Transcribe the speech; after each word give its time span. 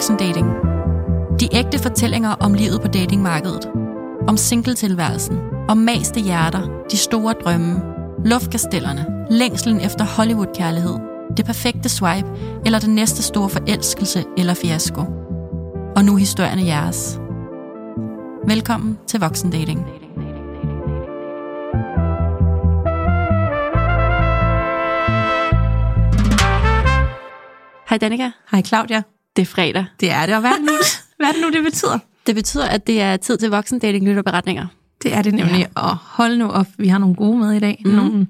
Voksendating. 0.00 0.46
De 1.40 1.48
ægte 1.52 1.78
fortællinger 1.78 2.30
om 2.30 2.54
livet 2.54 2.80
på 2.80 2.88
datingmarkedet. 2.88 3.70
Om 4.28 4.36
singletilværelsen. 4.36 5.38
Om 5.68 5.76
maste 5.76 6.20
hjerter. 6.20 6.84
De 6.90 6.96
store 6.96 7.34
drømme. 7.44 7.82
Luftkastellerne. 8.24 9.26
Længslen 9.30 9.80
efter 9.80 10.04
Hollywood-kærlighed. 10.04 10.98
Det 11.36 11.44
perfekte 11.44 11.88
swipe. 11.88 12.28
Eller 12.64 12.78
den 12.78 12.94
næste 12.94 13.22
store 13.22 13.48
forelskelse 13.48 14.24
eller 14.38 14.54
fiasko. 14.54 15.00
Og 15.96 16.04
nu 16.04 16.16
historierne 16.16 16.66
jeres. 16.66 17.20
Velkommen 18.46 18.98
til 19.06 19.20
Voksendating. 19.20 19.86
Hej 27.88 27.98
Danika. 27.98 28.30
Hej 28.50 28.62
Claudia. 28.62 29.02
Det 29.40 29.48
er 29.48 29.52
fredag. 29.52 29.84
Det 30.00 30.10
er 30.10 30.26
det, 30.26 30.34
og 30.34 30.40
hvad 30.40 30.50
er 30.50 30.54
det 30.54 30.64
nu, 30.64 30.72
hvad 31.18 31.28
er 31.28 31.32
det, 31.32 31.40
nu 31.40 31.50
det 31.50 31.64
betyder? 31.64 31.98
Det 32.26 32.34
betyder, 32.34 32.66
at 32.68 32.86
det 32.86 33.00
er 33.00 33.16
tid 33.16 33.38
til 33.38 33.50
voksendating 33.50 34.06
lytterberetninger. 34.06 34.66
Det 35.02 35.14
er 35.14 35.22
det 35.22 35.34
nemlig, 35.34 35.58
ja. 35.76 35.80
og 35.80 35.96
hold 35.96 36.36
nu 36.36 36.50
op, 36.50 36.66
vi 36.78 36.88
har 36.88 36.98
nogle 36.98 37.14
gode 37.14 37.38
med 37.38 37.52
i 37.52 37.58
dag. 37.58 37.82
Mm. 37.84 37.90
Nogle, 37.90 38.26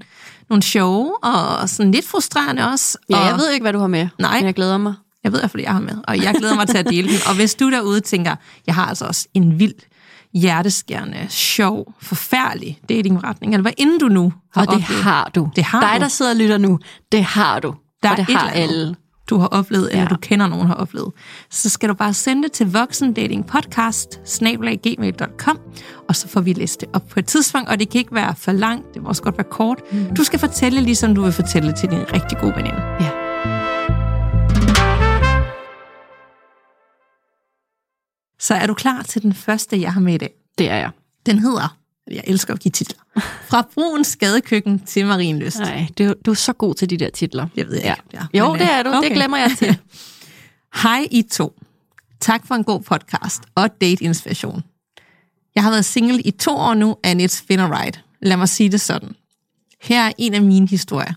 nogle 0.51 0.63
sjove, 0.63 1.25
og 1.25 1.69
sådan 1.69 1.93
lidt 1.93 2.09
frustrerende 2.09 2.69
også. 2.71 2.99
Ja, 3.11 3.17
og 3.19 3.27
jeg 3.27 3.35
ved 3.35 3.51
ikke, 3.51 3.65
hvad 3.65 3.73
du 3.73 3.79
har 3.79 3.87
med, 3.87 4.09
Nej. 4.19 4.35
men 4.39 4.47
jeg 4.47 4.55
glæder 4.55 4.79
mig. 4.79 4.95
Jeg 5.25 5.33
ved 5.33 5.39
i 5.39 5.43
hvert 5.43 5.51
fald, 5.51 5.63
jeg 5.63 5.73
har 5.73 5.81
med, 5.81 5.97
og 6.05 6.23
jeg 6.23 6.35
glæder 6.35 6.55
mig 6.55 6.69
til 6.69 6.79
at 6.79 6.89
dele 6.89 7.09
den. 7.09 7.17
Og 7.29 7.35
hvis 7.35 7.55
du 7.55 7.71
derude 7.71 8.01
tænker, 8.01 8.37
jeg 8.67 8.75
har 8.75 8.87
altså 8.87 9.05
også 9.05 9.27
en 9.35 9.59
vild, 9.59 9.75
hjerteskærende, 10.35 11.27
sjov, 11.29 11.95
forfærdelig 12.03 12.79
datingretning, 12.89 13.55
eller 13.55 13.63
hvad 13.63 13.73
end 13.79 14.01
du 14.01 14.09
nu 14.09 14.33
har 14.55 14.61
Og 14.61 14.67
det 14.67 14.83
oplevet, 14.83 15.03
har 15.03 15.31
du. 15.35 15.51
Det 15.57 15.65
har 15.65 15.81
Dig, 15.81 15.97
du. 15.97 16.03
der 16.03 16.09
sidder 16.09 16.31
og 16.31 16.37
lytter 16.37 16.59
nu, 16.59 16.79
det 17.13 17.25
har 17.25 17.61
du. 17.61 17.75
Der 18.03 18.09
og 18.09 18.13
er 18.13 18.25
det 18.25 18.33
et 18.33 18.37
har 18.37 18.51
alle. 18.51 18.97
Du 19.31 19.39
har 19.39 19.47
oplevet, 19.49 19.89
eller 19.91 20.03
Ja. 20.03 20.09
du 20.09 20.17
kender 20.17 20.47
nogen 20.47 20.67
har 20.67 20.75
oplevet, 20.75 21.13
så 21.51 21.69
skal 21.69 21.89
du 21.89 21.95
bare 21.95 22.15
sende 22.15 22.43
det 22.43 22.53
til 22.53 22.73
voksendatingpodcast, 22.73 24.21
og 26.09 26.17
så 26.17 26.29
får 26.29 26.41
vi 26.41 26.53
læst 26.53 26.81
det 26.81 26.89
op 26.93 27.09
på 27.09 27.19
et 27.21 27.27
tidspunkt, 27.27 27.69
og 27.69 27.79
det 27.81 27.91
kan 27.91 27.99
ikke 27.99 28.15
være 28.15 28.35
for 28.37 28.53
langt, 28.53 28.95
det 28.95 29.03
må 29.03 29.09
også 29.09 29.23
godt 29.23 29.39
være 29.39 29.47
kort. 29.51 29.79
Mm. 29.93 30.15
Du 30.17 30.25
skal 30.25 30.39
fortælle, 30.39 30.81
ligesom 30.81 31.15
du 31.15 31.23
vil 31.23 31.33
fortælle 31.33 31.73
til 31.73 31.91
din 31.91 32.13
rigtig 32.13 32.39
gode 32.39 32.53
veninde. 32.57 32.81
Ja. 33.01 33.11
Så 38.39 38.55
er 38.55 38.67
du 38.67 38.75
klar 38.75 39.03
til 39.03 39.23
den 39.23 39.35
første, 39.35 39.81
jeg 39.81 39.93
har 39.93 40.01
med 40.01 40.15
i 40.15 40.19
dag? 40.19 40.33
Det 40.59 40.71
er 40.71 40.77
jeg. 40.77 40.91
Den 41.27 41.39
hedder, 41.39 41.77
jeg 42.11 42.25
elsker 42.27 42.55
at 42.55 42.61
give 42.61 42.73
titler, 42.73 42.99
Fra 43.49 43.69
Brugens 43.75 44.09
Skadekøkken 44.09 44.79
til 44.79 45.07
Marienlyst. 45.07 45.59
Nej, 45.59 45.87
du, 45.99 46.15
du 46.27 46.31
er 46.31 46.35
så 46.35 46.53
god 46.53 46.75
til 46.75 46.91
de 46.91 46.97
der 46.97 47.11
titler. 47.11 47.47
Jeg 47.57 47.67
ved 47.67 47.75
ikke. 47.75 47.89
Ja. 47.89 47.95
Ja. 48.13 48.39
Jo, 48.39 48.53
Men, 48.53 48.61
det 48.61 48.69
øh, 48.69 48.79
er 48.79 48.83
du. 48.83 49.01
Det 49.03 49.13
glemmer 49.13 49.37
jeg 49.37 49.51
til. 49.59 49.79
Hej 50.83 51.09
I 51.11 51.23
to. 51.23 51.61
Tak 52.21 52.47
for 52.47 52.55
en 52.55 52.65
god 52.65 52.81
podcast 52.81 53.43
og 53.55 53.81
date-inspiration. 53.81 54.63
Jeg 55.55 55.63
har 55.63 55.71
været 55.71 55.85
single 55.85 56.21
i 56.21 56.31
to 56.31 56.57
år 56.57 56.75
nu, 56.75 56.97
and 57.05 57.23
it's 57.23 57.45
been 57.49 57.61
alright. 57.61 58.05
Lad 58.23 58.37
mig 58.37 58.49
sige 58.49 58.71
det 58.73 58.81
sådan. 58.81 59.15
Her 59.81 60.03
er 60.03 60.13
en 60.19 60.35
af 60.35 60.43
mine 60.43 60.69
historier. 60.69 61.13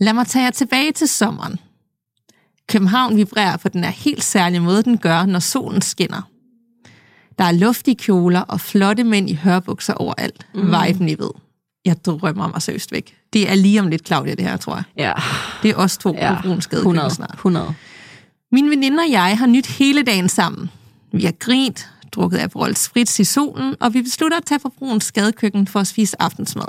Lad 0.00 0.12
mig 0.12 0.26
tage 0.26 0.44
jer 0.44 0.50
tilbage 0.50 0.92
til 0.92 1.08
sommeren. 1.08 1.58
København 2.68 3.16
vibrerer 3.16 3.56
på 3.56 3.68
den 3.68 3.84
her 3.84 3.90
helt 3.90 4.24
særlige 4.24 4.60
måde, 4.60 4.82
den 4.82 4.98
gør, 4.98 5.26
når 5.26 5.38
solen 5.38 5.82
skinner. 5.82 6.30
Der 7.38 7.44
er 7.44 7.52
luftige 7.52 7.94
kjoler 7.94 8.40
og 8.40 8.60
flotte 8.60 9.04
mænd 9.04 9.30
i 9.30 9.34
hørbukser 9.34 9.94
overalt. 9.94 10.46
Mm. 10.54 10.66
Viben, 10.66 11.08
I 11.08 11.18
ved. 11.18 11.30
Jeg 11.84 12.04
drømmer 12.04 12.48
mig 12.48 12.62
seriøst 12.62 12.92
væk. 12.92 13.16
Det 13.32 13.50
er 13.50 13.54
lige 13.54 13.80
om 13.80 13.88
lidt, 13.88 14.06
Claudia, 14.06 14.34
det 14.34 14.44
her, 14.44 14.56
tror 14.56 14.74
jeg. 14.74 14.84
Ja, 14.96 15.12
Det 15.62 15.70
er 15.70 15.76
os 15.76 15.98
to 15.98 16.14
ja. 16.14 16.34
på 16.34 16.42
Bruns 16.42 16.64
Skadekøkken 16.64 16.90
100. 16.96 17.14
snart. 17.14 17.34
100. 17.34 17.74
Min 18.52 18.70
veninde 18.70 18.98
og 19.00 19.10
jeg 19.10 19.38
har 19.38 19.46
nyt 19.46 19.66
hele 19.66 20.02
dagen 20.02 20.28
sammen. 20.28 20.70
Vi 21.12 21.24
har 21.24 21.32
grint, 21.32 21.90
drukket 22.12 22.38
Aperol 22.38 22.76
Spritz 22.76 23.18
i 23.18 23.24
solen, 23.24 23.74
og 23.80 23.94
vi 23.94 24.02
beslutter 24.02 24.36
at 24.36 24.44
tage 24.44 24.58
på 24.58 24.72
Bruns 24.78 25.04
skadekøkken 25.04 25.66
for 25.66 25.80
at 25.80 25.86
spise 25.86 26.22
aftensmad. 26.22 26.66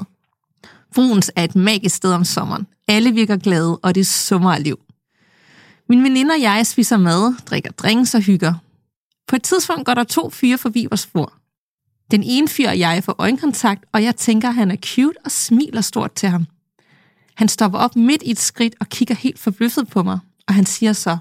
Bruns 0.95 1.31
er 1.35 1.43
et 1.43 1.55
magisk 1.55 1.95
sted 1.95 2.13
om 2.13 2.23
sommeren. 2.23 2.67
Alle 2.87 3.11
virker 3.13 3.37
glade, 3.37 3.77
og 3.77 3.95
det 3.95 4.07
summer 4.07 4.53
af 4.53 4.63
liv. 4.63 4.79
Min 5.89 6.03
veninde 6.03 6.33
og 6.33 6.41
jeg 6.41 6.67
spiser 6.67 6.97
mad, 6.97 7.33
drikker 7.45 7.71
drinks 7.71 8.15
og 8.15 8.21
hygger. 8.21 8.53
På 9.27 9.35
et 9.35 9.43
tidspunkt 9.43 9.85
går 9.85 9.93
der 9.93 10.03
to 10.03 10.29
fyre 10.29 10.57
forbi 10.57 10.85
vores 10.89 11.01
spor. 11.01 11.33
Den 12.11 12.23
ene 12.23 12.47
fyr 12.47 12.69
og 12.69 12.79
jeg 12.79 13.03
får 13.03 13.15
øjenkontakt, 13.17 13.85
og 13.91 14.03
jeg 14.03 14.15
tænker, 14.15 14.49
at 14.49 14.55
han 14.55 14.71
er 14.71 14.75
cute 14.75 15.17
og 15.25 15.31
smiler 15.31 15.81
stort 15.81 16.13
til 16.13 16.29
ham. 16.29 16.45
Han 17.35 17.47
stopper 17.47 17.79
op 17.79 17.95
midt 17.95 18.23
i 18.23 18.31
et 18.31 18.39
skridt 18.39 18.75
og 18.79 18.89
kigger 18.89 19.15
helt 19.15 19.39
forbløffet 19.39 19.87
på 19.87 20.03
mig, 20.03 20.19
og 20.47 20.53
han 20.53 20.65
siger 20.65 20.93
så, 20.93 21.17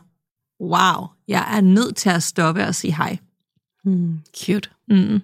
wow, 0.60 1.06
jeg 1.28 1.56
er 1.56 1.60
nødt 1.60 1.96
til 1.96 2.10
at 2.10 2.22
stoppe 2.22 2.66
og 2.66 2.74
sige 2.74 2.96
hej. 2.96 3.18
Mm, 3.84 4.20
cute. 4.36 4.70
Mm. 4.88 5.20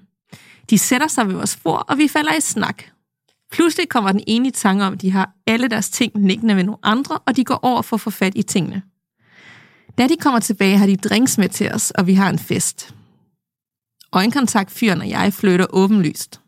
De 0.71 0.79
sætter 0.79 1.09
sig 1.09 1.27
ved 1.27 1.35
vores 1.35 1.57
bord, 1.57 1.85
og 1.89 1.99
vi 1.99 2.09
falder 2.09 2.35
i 2.35 2.41
snak. 2.41 2.83
Pludselig 3.51 3.89
kommer 3.89 4.13
den 4.13 4.25
ene 4.27 4.49
i 4.49 4.51
tanke 4.51 4.85
om, 4.85 4.93
at 4.93 5.03
de 5.03 5.11
har 5.11 5.31
alle 5.47 5.69
deres 5.69 5.91
ting 5.91 6.13
liggende 6.29 6.57
ved 6.57 6.65
nogle 6.65 6.79
andre, 6.83 7.19
og 7.19 7.37
de 7.37 7.45
går 7.45 7.59
over 7.63 7.83
for 7.83 7.97
at 7.97 8.01
få 8.01 8.11
fat 8.11 8.33
i 8.37 8.43
tingene. 8.43 8.83
Da 9.99 10.09
de 10.09 10.17
kommer 10.17 10.41
tilbage, 10.41 10.79
har 10.79 10.87
de 10.87 10.97
drinks 10.97 11.39
med 11.39 11.49
til 11.49 11.73
os, 11.73 11.91
og 11.91 12.07
vi 12.07 12.15
har 12.15 12.31
en 12.31 12.39
fest. 12.39 12.95
Øjenkontakt 14.13 14.71
fyren 14.71 15.01
og 15.01 15.09
jeg 15.09 15.33
flytter 15.33 15.67
åbenlyst. 15.71 16.41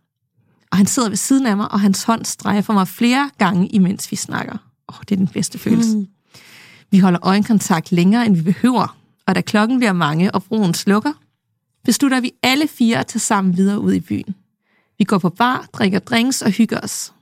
Og 0.70 0.76
han 0.76 0.86
sidder 0.86 1.08
ved 1.08 1.16
siden 1.16 1.46
af 1.46 1.56
mig, 1.56 1.72
og 1.72 1.80
hans 1.80 2.02
hånd 2.02 2.24
strejfer 2.24 2.72
mig 2.72 2.88
flere 2.88 3.30
gange, 3.38 3.68
imens 3.68 4.10
vi 4.10 4.16
snakker. 4.16 4.52
Åh, 4.52 4.98
oh, 4.98 5.02
det 5.08 5.12
er 5.12 5.16
den 5.16 5.28
bedste 5.28 5.58
følelse. 5.58 5.96
Mm. 5.96 6.06
Vi 6.90 6.98
holder 6.98 7.18
øjenkontakt 7.22 7.92
længere, 7.92 8.26
end 8.26 8.36
vi 8.36 8.42
behøver, 8.42 8.96
og 9.26 9.34
da 9.34 9.40
klokken 9.40 9.78
bliver 9.78 9.92
mange 9.92 10.34
og 10.34 10.42
broen 10.42 10.74
slukker, 10.74 11.12
beslutter 11.84 12.20
vi 12.20 12.32
alle 12.42 12.68
fire 12.68 12.98
at 12.98 13.06
tage 13.06 13.20
sammen 13.20 13.56
videre 13.56 13.80
ud 13.80 13.92
i 13.92 14.00
byen. 14.00 14.34
Vi 14.98 15.04
går 15.04 15.18
på 15.18 15.28
bar, 15.28 15.66
drikker 15.72 15.98
drinks 15.98 16.42
og 16.42 16.50
hygger 16.50 16.80
os. 16.80 17.12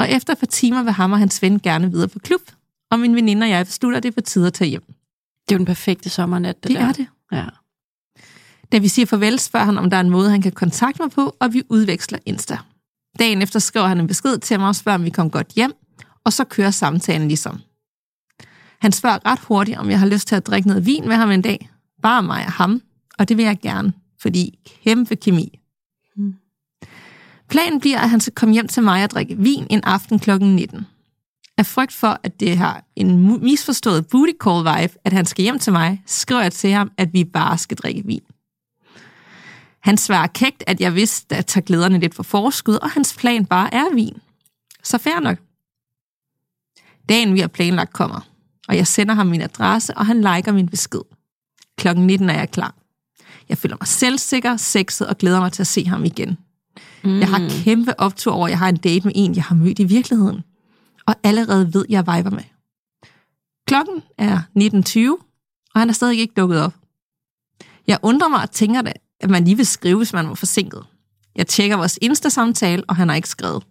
Og 0.00 0.10
efter 0.10 0.32
et 0.32 0.38
par 0.38 0.46
timer 0.46 0.82
vil 0.82 0.92
ham 0.92 1.12
og 1.12 1.18
hans 1.18 1.42
ven 1.42 1.60
gerne 1.60 1.90
videre 1.90 2.08
på 2.08 2.18
klub, 2.18 2.40
og 2.90 3.00
min 3.00 3.14
veninde 3.14 3.44
og 3.44 3.50
jeg 3.50 3.66
beslutter, 3.66 3.96
at 3.96 4.02
det 4.02 4.08
er 4.08 4.12
på 4.12 4.20
tide 4.20 4.46
at 4.46 4.54
tage 4.54 4.70
hjem. 4.70 4.94
Det 5.48 5.54
er 5.54 5.56
jo 5.56 5.58
den 5.58 5.66
perfekte 5.66 6.08
sommernat, 6.10 6.62
det, 6.62 6.68
Det 6.70 6.76
der. 6.80 6.86
er 6.86 6.92
det. 6.92 7.06
Ja. 7.32 7.44
Da 8.72 8.78
vi 8.78 8.88
siger 8.88 9.06
farvel, 9.06 9.38
spørger 9.38 9.66
han, 9.66 9.78
om 9.78 9.90
der 9.90 9.96
er 9.96 10.00
en 10.00 10.10
måde, 10.10 10.30
han 10.30 10.42
kan 10.42 10.52
kontakte 10.52 11.02
mig 11.02 11.10
på, 11.10 11.36
og 11.40 11.52
vi 11.52 11.62
udveksler 11.68 12.18
Insta. 12.26 12.58
Dagen 13.18 13.42
efter 13.42 13.58
skriver 13.58 13.86
han 13.86 14.00
en 14.00 14.06
besked 14.06 14.38
til 14.38 14.60
mig 14.60 14.68
og 14.68 14.76
spørger, 14.76 14.98
om 14.98 15.04
vi 15.04 15.10
kom 15.10 15.30
godt 15.30 15.48
hjem, 15.48 15.72
og 16.24 16.32
så 16.32 16.44
kører 16.44 16.70
samtalen 16.70 17.28
ligesom. 17.28 17.60
Han 18.80 18.92
spørger 18.92 19.18
ret 19.26 19.38
hurtigt, 19.38 19.78
om 19.78 19.90
jeg 19.90 19.98
har 19.98 20.06
lyst 20.06 20.28
til 20.28 20.34
at 20.36 20.46
drikke 20.46 20.68
noget 20.68 20.86
vin 20.86 21.08
med 21.08 21.16
ham 21.16 21.30
en 21.30 21.42
dag. 21.42 21.70
Bare 22.02 22.22
mig 22.22 22.44
og 22.46 22.52
ham, 22.52 22.82
og 23.18 23.28
det 23.28 23.36
vil 23.36 23.44
jeg 23.44 23.58
gerne, 23.62 23.92
fordi 24.20 24.58
kæmpe 24.84 25.16
kemi. 25.16 25.58
Mm. 26.16 26.34
Planen 27.48 27.80
bliver, 27.80 27.98
at 28.00 28.10
han 28.10 28.20
skal 28.20 28.34
komme 28.34 28.52
hjem 28.52 28.68
til 28.68 28.82
mig 28.82 29.04
og 29.04 29.10
drikke 29.10 29.36
vin 29.38 29.66
en 29.70 29.80
aften 29.84 30.18
kl. 30.18 30.30
19. 30.38 30.86
Af 31.58 31.66
frygt 31.66 31.92
for, 31.92 32.20
at 32.22 32.40
det 32.40 32.58
har 32.58 32.84
en 32.96 33.40
misforstået 33.44 34.06
booty 34.06 34.32
call 34.44 34.58
vibe, 34.58 34.94
at 35.04 35.12
han 35.12 35.26
skal 35.26 35.42
hjem 35.42 35.58
til 35.58 35.72
mig, 35.72 36.02
skriver 36.06 36.42
jeg 36.42 36.52
til 36.52 36.70
ham, 36.70 36.90
at 36.96 37.12
vi 37.12 37.24
bare 37.24 37.58
skal 37.58 37.76
drikke 37.76 38.02
vin. 38.06 38.22
Han 39.80 39.96
svarer 39.96 40.26
kægt, 40.26 40.64
at 40.66 40.80
jeg 40.80 40.94
vidste 40.94 41.36
at 41.36 41.46
tage 41.46 41.62
glæderne 41.62 41.98
lidt 41.98 42.14
for 42.14 42.22
forskud, 42.22 42.74
og 42.74 42.90
hans 42.90 43.16
plan 43.18 43.46
bare 43.46 43.74
er 43.74 43.94
vin. 43.94 44.16
Så 44.84 44.98
fair 44.98 45.20
nok. 45.20 45.38
Dagen 47.08 47.34
vi 47.34 47.40
har 47.40 47.48
planlagt 47.48 47.92
kommer, 47.92 48.20
og 48.68 48.76
jeg 48.76 48.86
sender 48.86 49.14
ham 49.14 49.26
min 49.26 49.42
adresse, 49.42 49.94
og 49.96 50.06
han 50.06 50.20
liker 50.20 50.52
min 50.52 50.68
besked. 50.68 51.02
Klokken 51.78 52.06
19 52.06 52.30
er 52.30 52.38
jeg 52.38 52.50
klar. 52.50 52.74
Jeg 53.48 53.58
føler 53.58 53.76
mig 53.80 53.88
selvsikker, 53.88 54.56
sexet 54.56 55.06
og 55.06 55.18
glæder 55.18 55.40
mig 55.40 55.52
til 55.52 55.62
at 55.62 55.66
se 55.66 55.86
ham 55.86 56.04
igen. 56.04 56.38
Mm. 57.04 57.18
Jeg 57.20 57.28
har 57.28 57.48
kæmpe 57.64 58.00
optur 58.00 58.32
over, 58.32 58.46
at 58.46 58.50
jeg 58.50 58.58
har 58.58 58.68
en 58.68 58.76
date 58.76 59.04
med 59.04 59.12
en, 59.14 59.34
jeg 59.34 59.44
har 59.44 59.54
mødt 59.54 59.78
i 59.78 59.84
virkeligheden. 59.84 60.42
Og 61.08 61.14
allerede 61.22 61.74
ved, 61.74 61.84
jeg 61.88 62.02
viber 62.06 62.30
med. 62.30 62.42
Klokken 63.66 64.02
er 64.18 64.40
19.20, 64.58 65.70
og 65.74 65.80
han 65.80 65.88
er 65.88 65.92
stadig 65.92 66.18
ikke 66.18 66.34
dukket 66.36 66.60
op. 66.60 66.74
Jeg 67.86 67.98
undrer 68.02 68.28
mig 68.28 68.42
og 68.42 68.50
tænker 68.50 68.82
da, 68.82 68.92
at 69.20 69.30
man 69.30 69.44
lige 69.44 69.56
vil 69.56 69.66
skrive, 69.66 69.96
hvis 69.96 70.12
man 70.12 70.28
var 70.28 70.34
forsinket. 70.34 70.86
Jeg 71.36 71.46
tjekker 71.46 71.76
vores 71.76 71.98
Insta-samtale, 72.02 72.82
og 72.88 72.96
han 72.96 73.08
har 73.08 73.16
ikke 73.16 73.28
skrevet. 73.28 73.66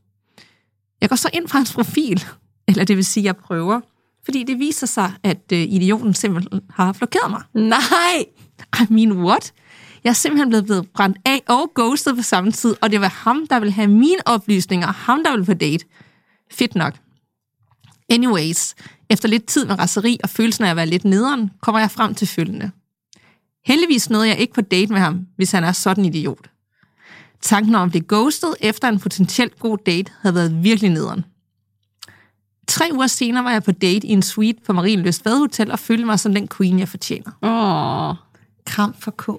Jeg 1.02 1.10
går 1.10 1.16
så 1.16 1.30
ind 1.34 1.48
på 1.48 1.58
hans 1.58 1.74
profil, 1.74 2.26
eller 2.68 2.84
det 2.84 2.98
vil 2.98 3.06
sige, 3.06 3.22
at 3.22 3.26
jeg 3.26 3.38
prøver, 3.38 3.82
fordi 4.26 4.44
det 4.44 4.60
viser 4.60 4.88
sig, 4.88 5.14
at 5.24 5.52
øh, 5.54 5.60
idioten 5.60 6.14
simpelthen 6.14 6.62
har 6.70 6.94
blokeret 6.94 7.32
mig. 7.32 7.42
Nej! 7.54 8.26
I 8.80 8.94
mean, 8.94 9.12
what? 9.12 9.54
Jeg 10.04 10.10
er 10.10 10.14
simpelthen 10.14 10.50
blevet, 10.50 10.66
blevet 10.66 10.90
brændt 10.90 11.18
af 11.26 11.44
og 11.48 11.72
ghostet 11.76 12.16
på 12.16 12.22
samme 12.22 12.52
tid, 12.52 12.76
og 12.82 12.92
det 12.92 13.02
var 13.02 13.08
ham, 13.08 13.48
der 13.48 13.60
ville 13.60 13.74
have 13.74 13.88
mine 13.88 14.22
oplysninger, 14.26 14.88
og 14.88 14.94
ham, 14.94 15.24
der 15.24 15.32
ville 15.32 15.46
på 15.46 15.54
date. 15.54 15.86
Fedt 16.52 16.76
nok. 16.76 16.94
Anyways, 18.10 18.76
efter 19.10 19.30
lidt 19.30 19.46
tid 19.46 19.66
med 19.66 19.80
raseri 19.80 20.20
og 20.24 20.30
følelsen 20.30 20.64
af 20.64 20.70
at 20.70 20.76
være 20.76 20.86
lidt 20.86 21.06
nederen, 21.06 21.52
kommer 21.62 21.80
jeg 21.80 21.92
frem 21.92 22.16
til 22.16 22.28
følgende. 22.28 22.72
Heldigvis 23.66 24.10
nåede 24.10 24.28
jeg 24.28 24.40
ikke 24.40 24.54
på 24.54 24.62
date 24.62 24.94
med 24.94 25.02
ham, 25.02 25.28
hvis 25.36 25.52
han 25.52 25.64
er 25.64 25.72
sådan 25.72 26.06
en 26.06 26.14
idiot. 26.14 26.50
Tanken 27.42 27.76
om 27.76 27.84
at 27.84 27.90
blive 27.90 28.06
ghostet 28.08 28.56
efter 28.62 28.88
en 28.88 29.00
potentielt 29.00 29.60
god 29.60 29.78
date 29.86 30.12
havde 30.22 30.36
været 30.36 30.64
virkelig 30.64 30.90
nederen. 30.90 31.26
Tre 32.68 32.90
uger 32.94 33.08
senere 33.08 33.44
var 33.44 33.52
jeg 33.52 33.64
på 33.64 33.72
date 33.72 34.08
i 34.08 34.12
en 34.12 34.22
suite 34.22 34.60
på 34.66 34.74
Marienløst 34.74 35.24
Badehotel 35.24 35.72
og 35.72 35.80
følte 35.80 36.06
mig 36.06 36.20
som 36.20 36.34
den 36.34 36.48
queen, 36.58 36.80
jeg 36.80 36.90
fortjener. 36.90 37.32
Åh. 37.42 38.16
Kram 38.66 38.96
for 39.00 39.12
K. 39.12 39.30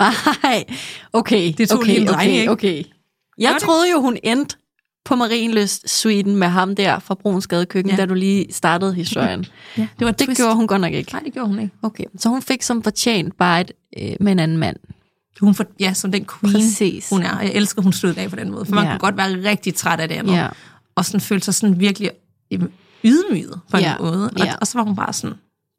Ej, 0.44 0.64
okay. 1.12 1.54
Det 1.58 1.68
tog 1.68 1.78
okay, 1.78 2.00
en 2.00 2.08
okay, 2.08 2.28
ikke? 2.28 2.50
okay. 2.50 2.84
Jeg 3.38 3.56
troede 3.60 3.90
jo, 3.90 4.00
hun 4.00 4.18
endte 4.22 4.56
på 5.08 5.14
Marienløst 5.16 5.88
Sweden 6.00 6.36
med 6.36 6.48
ham 6.48 6.74
der 6.76 6.98
fra 6.98 7.14
Bruns 7.14 7.46
Gadekøkken, 7.46 7.90
Ja. 7.90 7.96
da 7.96 8.06
du 8.06 8.14
lige 8.14 8.46
startede 8.50 8.94
historien. 8.94 9.44
Ja, 9.78 9.82
det 9.98 10.04
var 10.04 10.08
et 10.08 10.18
Det 10.18 10.26
twist. 10.26 10.40
gjorde 10.40 10.54
hun 10.54 10.66
godt 10.66 10.80
nok 10.80 10.92
ikke. 10.92 11.12
Nej, 11.12 11.22
det 11.24 11.32
gjorde 11.32 11.48
hun 11.48 11.58
ikke. 11.60 11.74
Okay, 11.82 12.04
så 12.18 12.28
hun 12.28 12.42
fik 12.42 12.62
som 12.62 12.82
fortjent 12.82 13.36
bare 13.38 13.60
et 13.60 13.70
øh, 14.02 14.12
med 14.20 14.32
en 14.32 14.38
anden 14.38 14.58
mand. 14.58 14.76
Hun 15.40 15.54
for, 15.54 15.64
ja, 15.80 15.92
som 15.92 16.12
den 16.12 16.26
queen, 16.40 16.54
Præcis. 16.54 17.08
hun 17.10 17.22
er. 17.22 17.40
Jeg 17.40 17.52
elsker, 17.54 17.82
hun 17.82 17.92
stod 17.92 18.14
af 18.16 18.30
på 18.30 18.36
den 18.36 18.50
måde. 18.50 18.64
For 18.64 18.74
man 18.74 18.84
Ja. 18.84 18.90
kunne 18.90 18.98
godt 18.98 19.16
være 19.16 19.50
rigtig 19.50 19.74
træt 19.74 20.00
af 20.00 20.08
det 20.08 20.14
andet. 20.14 20.32
Ja. 20.32 20.48
Og 20.96 21.04
sådan 21.04 21.20
følte 21.20 21.44
sig 21.44 21.54
sådan 21.54 21.80
virkelig 21.80 22.10
ydmyget 23.04 23.60
på 23.70 23.76
Ja. 23.78 23.90
en 23.96 24.02
måde. 24.04 24.30
Og, 24.30 24.44
Ja. 24.46 24.54
og 24.60 24.66
så 24.66 24.78
var 24.78 24.84
hun 24.84 24.96
bare 24.96 25.12
sådan, 25.12 25.36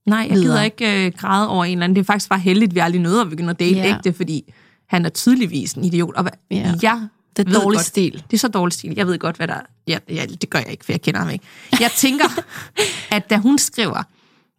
nej, 0.08 0.28
jeg 0.30 0.38
gider 0.38 0.62
ikke 0.62 1.06
øh, 1.06 1.12
græde 1.18 1.50
over 1.50 1.66
en 1.66 1.72
eller 1.72 1.84
anden. 1.84 1.96
Det 1.96 2.02
er 2.02 2.06
faktisk 2.06 2.30
bare 2.30 2.40
heldigt, 2.40 2.76
vi 2.76 2.80
aldrig 2.80 3.02
nåede 3.02 3.22
at 3.22 3.30
begynde 3.30 3.50
at 3.50 3.60
date 3.60 3.76
Ja. 3.76 3.96
ægte, 3.96 4.14
fordi 4.14 4.54
han 4.90 5.06
er 5.06 5.10
tydeligvis 5.10 5.74
en 5.74 5.84
idiot. 5.84 6.16
Og 6.16 6.26
Ja. 6.52 6.58
ja. 6.58 6.74
jeg 6.82 7.08
Det 7.48 7.56
er 7.56 7.60
dårlig 7.60 7.78
godt, 7.78 7.86
stil. 7.86 8.24
Det 8.32 8.38
er 8.38 8.40
så 8.40 8.48
dårlig 8.48 8.74
stil. 8.74 8.94
Jeg 8.96 9.08
ved 9.08 9.20
godt, 9.20 9.36
hvad 9.38 9.48
der 9.48 9.54
er. 9.54 9.62
Ja, 9.88 9.98
ja, 10.10 10.26
det 10.26 10.50
gør 10.50 10.60
jeg 10.60 10.72
ikke, 10.72 10.86
for 10.86 10.92
jeg 10.92 11.02
kender 11.02 11.20
ham 11.20 11.30
ikke. 11.30 11.46
Jeg 11.80 11.92
tænker, 11.96 12.26
at 13.16 13.30
da 13.30 13.38
hun 13.38 13.58
skriver, 13.60 14.04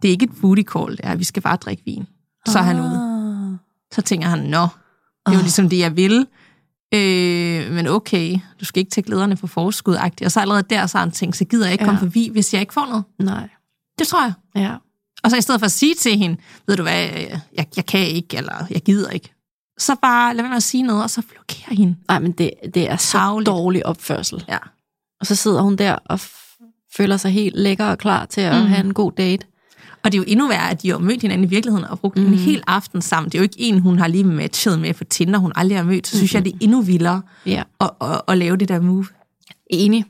det 0.03 0.09
er 0.09 0.13
ikke 0.13 0.25
et 0.25 0.41
booty 0.41 0.63
call, 0.63 0.91
det 0.91 1.01
er, 1.03 1.15
vi 1.15 1.25
skal 1.25 1.43
bare 1.43 1.57
drikke 1.57 1.83
vin. 1.85 2.07
Så 2.49 2.59
er 2.59 2.63
han 2.63 2.81
ude. 2.81 2.97
Ah. 3.53 3.59
Så 3.95 4.03
tænker 4.03 4.29
han, 4.29 4.39
nå, 4.39 4.63
det 5.27 5.33
er 5.33 5.33
jo 5.33 5.41
ligesom 5.41 5.69
det, 5.69 5.79
jeg 5.79 5.97
vil. 5.97 6.27
Øh, 6.95 7.73
men 7.73 7.87
okay, 7.87 8.39
du 8.61 8.65
skal 8.65 8.81
ikke 8.81 8.91
tage 8.91 9.05
glæderne 9.05 9.37
på 9.37 9.47
forskud 9.47 9.97
-agtigt. 9.97 10.25
Og 10.25 10.33
så 10.33 10.41
allerede 10.41 10.63
der, 10.71 10.87
så 10.87 10.99
har 10.99 11.05
han 11.05 11.13
tænkt, 11.13 11.37
så 11.37 11.45
gider 11.45 11.65
jeg 11.67 11.73
ikke 11.73 11.85
Ja. 11.85 11.89
komme 11.89 11.99
forbi, 11.99 12.29
hvis 12.33 12.53
jeg 12.55 12.61
ikke 12.61 12.73
får 12.73 12.87
noget. 12.87 13.05
Nej. 13.19 13.49
Det 13.99 14.07
tror 14.07 14.23
jeg. 14.23 14.33
Ja. 14.57 14.75
Og 15.23 15.31
så 15.31 15.37
i 15.37 15.41
stedet 15.41 15.61
for 15.61 15.65
at 15.65 15.73
sige 15.73 15.95
til 15.95 16.19
hende, 16.19 16.37
ved 16.67 16.77
du 16.77 16.83
hvad, 16.83 17.09
jeg, 17.57 17.67
jeg 17.77 17.87
kan 17.87 18.01
ikke, 18.01 18.37
eller 18.37 18.67
jeg 18.71 18.83
gider 18.83 19.11
ikke. 19.11 19.33
Så 19.81 19.97
bare 20.03 20.35
lad 20.35 20.43
være 20.43 20.49
med 20.49 20.57
at 20.57 20.63
sige 20.63 20.83
noget, 20.83 21.03
og 21.03 21.11
så 21.11 21.23
blokere 21.23 21.77
hende. 21.77 21.97
Nej, 22.09 22.19
men 22.19 22.33
det, 22.33 22.51
det 22.75 22.91
er 22.91 22.97
så 22.97 23.13
Tarveligt. 23.13 23.47
dårlig 23.47 23.87
opførsel. 23.87 24.45
Ja. 24.49 24.59
Og 25.21 25.27
så 25.27 25.35
sidder 25.35 25.63
hun 25.63 25.77
der 25.77 25.93
og 26.05 26.21
føler 26.97 27.17
sig 27.17 27.31
helt 27.31 27.57
lækker 27.57 27.85
og 27.85 27.99
klar 27.99 28.27
til 28.27 28.41
at 28.41 28.55
Mhm. 28.55 28.63
mm. 28.63 28.69
have 28.69 28.85
en 28.85 28.95
god 28.95 29.13
date. 29.13 29.47
Og 30.03 30.13
det 30.13 30.19
er 30.19 30.23
jo 30.23 30.25
endnu 30.29 30.49
værre, 30.49 30.71
at 30.71 30.83
de 30.83 30.91
har 30.91 30.99
mødt 30.99 31.23
hinanden 31.23 31.45
i 31.45 31.49
virkeligheden 31.51 31.87
og 31.87 32.01
brugt 32.01 32.17
mm. 32.19 32.27
en 32.27 32.35
hel 32.35 32.63
aften 32.67 33.03
sammen. 33.03 33.31
Det 33.33 33.35
er 33.35 33.39
jo 33.39 33.43
ikke 33.43 33.61
en, 33.61 33.79
hun 33.81 33.99
har 33.99 34.09
lige 34.09 34.25
matchet 34.25 34.79
med 34.81 34.95
på 34.95 35.05
Tinder, 35.05 35.39
hun 35.39 35.53
aldrig 35.55 35.79
har 35.79 35.85
mødt. 35.85 36.07
Så 36.07 36.17
synes 36.17 36.35
jeg, 36.35 36.45
det 36.45 36.53
er 36.53 36.59
endnu 36.61 36.81
vildere 36.83 37.23
Ja. 37.47 37.63
at, 37.81 37.91
at, 38.01 38.21
at 38.29 38.39
lave 38.39 38.57
det 38.57 38.69
der 38.69 38.81
move. 38.81 39.07
Enig. 39.71 40.05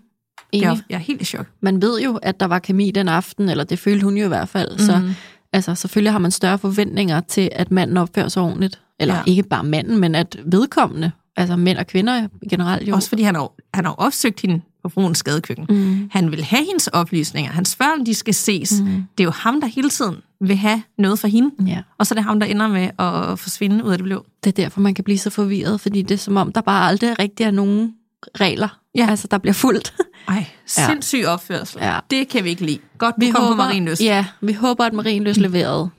Enig. 0.53 0.65
Jeg, 0.65 0.81
jeg 0.91 0.97
er 0.97 1.01
helt 1.01 1.21
i 1.23 1.25
chok. 1.25 1.47
Man 1.61 1.83
ved 1.83 2.01
jo, 2.01 2.17
at 2.17 2.41
der 2.41 2.47
var 2.47 2.59
kemi 2.59 2.91
den 2.91 3.09
aften, 3.09 3.49
eller 3.49 3.65
det 3.65 3.79
følte 3.79 4.05
hun 4.05 4.17
jo 4.17 4.25
i 4.25 4.29
hvert 4.29 4.49
fald. 4.49 4.79
Så 4.79 4.99
Mhm. 4.99 5.15
altså, 5.53 5.75
selvfølgelig 5.75 6.13
har 6.13 6.19
man 6.19 6.31
større 6.31 6.59
forventninger 6.59 7.21
til, 7.21 7.49
at 7.53 7.71
manden 7.71 7.97
opfører 7.97 8.29
sig 8.29 8.43
ordentligt. 8.43 8.81
Eller 9.00 9.14
Ja. 9.14 9.23
ikke 9.26 9.43
bare 9.43 9.64
manden, 9.64 9.99
men 9.99 10.14
at 10.14 10.37
vedkommende, 10.44 11.11
altså 11.37 11.56
mænd 11.56 11.79
og 11.79 11.87
kvinder 11.87 12.29
generelt 12.50 12.88
jo. 12.88 12.94
Også 12.94 13.08
fordi 13.08 13.23
han 13.23 13.35
har, 13.35 13.52
han 13.75 13.85
har 13.85 13.93
opsøgt 13.93 14.41
hende 14.41 14.61
på 14.82 14.88
Brugens 14.88 15.19
skadekøkken. 15.19 15.67
Mm. 15.69 16.08
Han 16.12 16.31
vil 16.31 16.44
have 16.44 16.64
hendes 16.67 16.87
oplysninger. 16.88 17.52
Han 17.52 17.64
spørger, 17.64 17.93
om 17.99 18.05
de 18.05 18.14
skal 18.14 18.35
ses. 18.35 18.81
Mm. 18.81 18.87
Det 19.19 19.23
er 19.23 19.25
jo 19.25 19.31
ham, 19.31 19.61
der 19.61 19.69
hele 19.69 19.91
tiden 19.91 20.17
vil 20.41 20.56
have 20.56 20.82
noget 20.99 21.19
for 21.19 21.29
hende. 21.29 21.50
Ja. 21.67 21.82
Og 21.99 22.06
så 22.06 22.14
er 22.14 22.17
det 22.17 22.25
ham, 22.25 22.41
der 22.41 22.47
ender 22.47 22.69
med 22.69 22.82
at 22.99 23.38
forsvinde 23.38 23.85
ud 23.85 23.91
af 23.93 23.99
det 23.99 24.05
blå. 24.05 24.26
Det 24.44 24.50
er 24.50 24.62
derfor, 24.64 24.81
man 24.81 24.94
kan 24.94 25.05
blive 25.05 25.19
så 25.19 25.31
forvirret, 25.31 25.81
fordi 25.81 26.02
det 26.02 26.14
er 26.14 26.19
som 26.19 26.37
om, 26.37 26.52
der 26.52 26.61
bare 26.61 26.88
aldrig 26.88 27.19
rigtig 27.19 27.44
er 27.44 27.50
nogen 27.50 27.94
regler. 28.41 28.79
Ja. 28.94 29.06
Altså, 29.11 29.29
der 29.31 29.38
bliver 29.38 29.55
fuldt. 29.55 29.94
Ej, 30.29 30.44
sindssyg 30.67 31.25
opførsel. 31.26 31.79
Ja. 31.82 31.99
Det 32.11 32.29
kan 32.29 32.44
vi 32.44 32.49
ikke 32.49 32.67
lide. 32.67 32.79
Godt, 32.99 33.14
vi 33.19 33.31
kom 33.31 33.47
på 33.47 33.55
Marienløs. 33.55 34.00
Ja, 34.00 34.26
vi 34.41 34.52
håber, 34.52 34.85
at 34.85 34.93
Marienløs 34.93 35.37
leverede. 35.37 35.91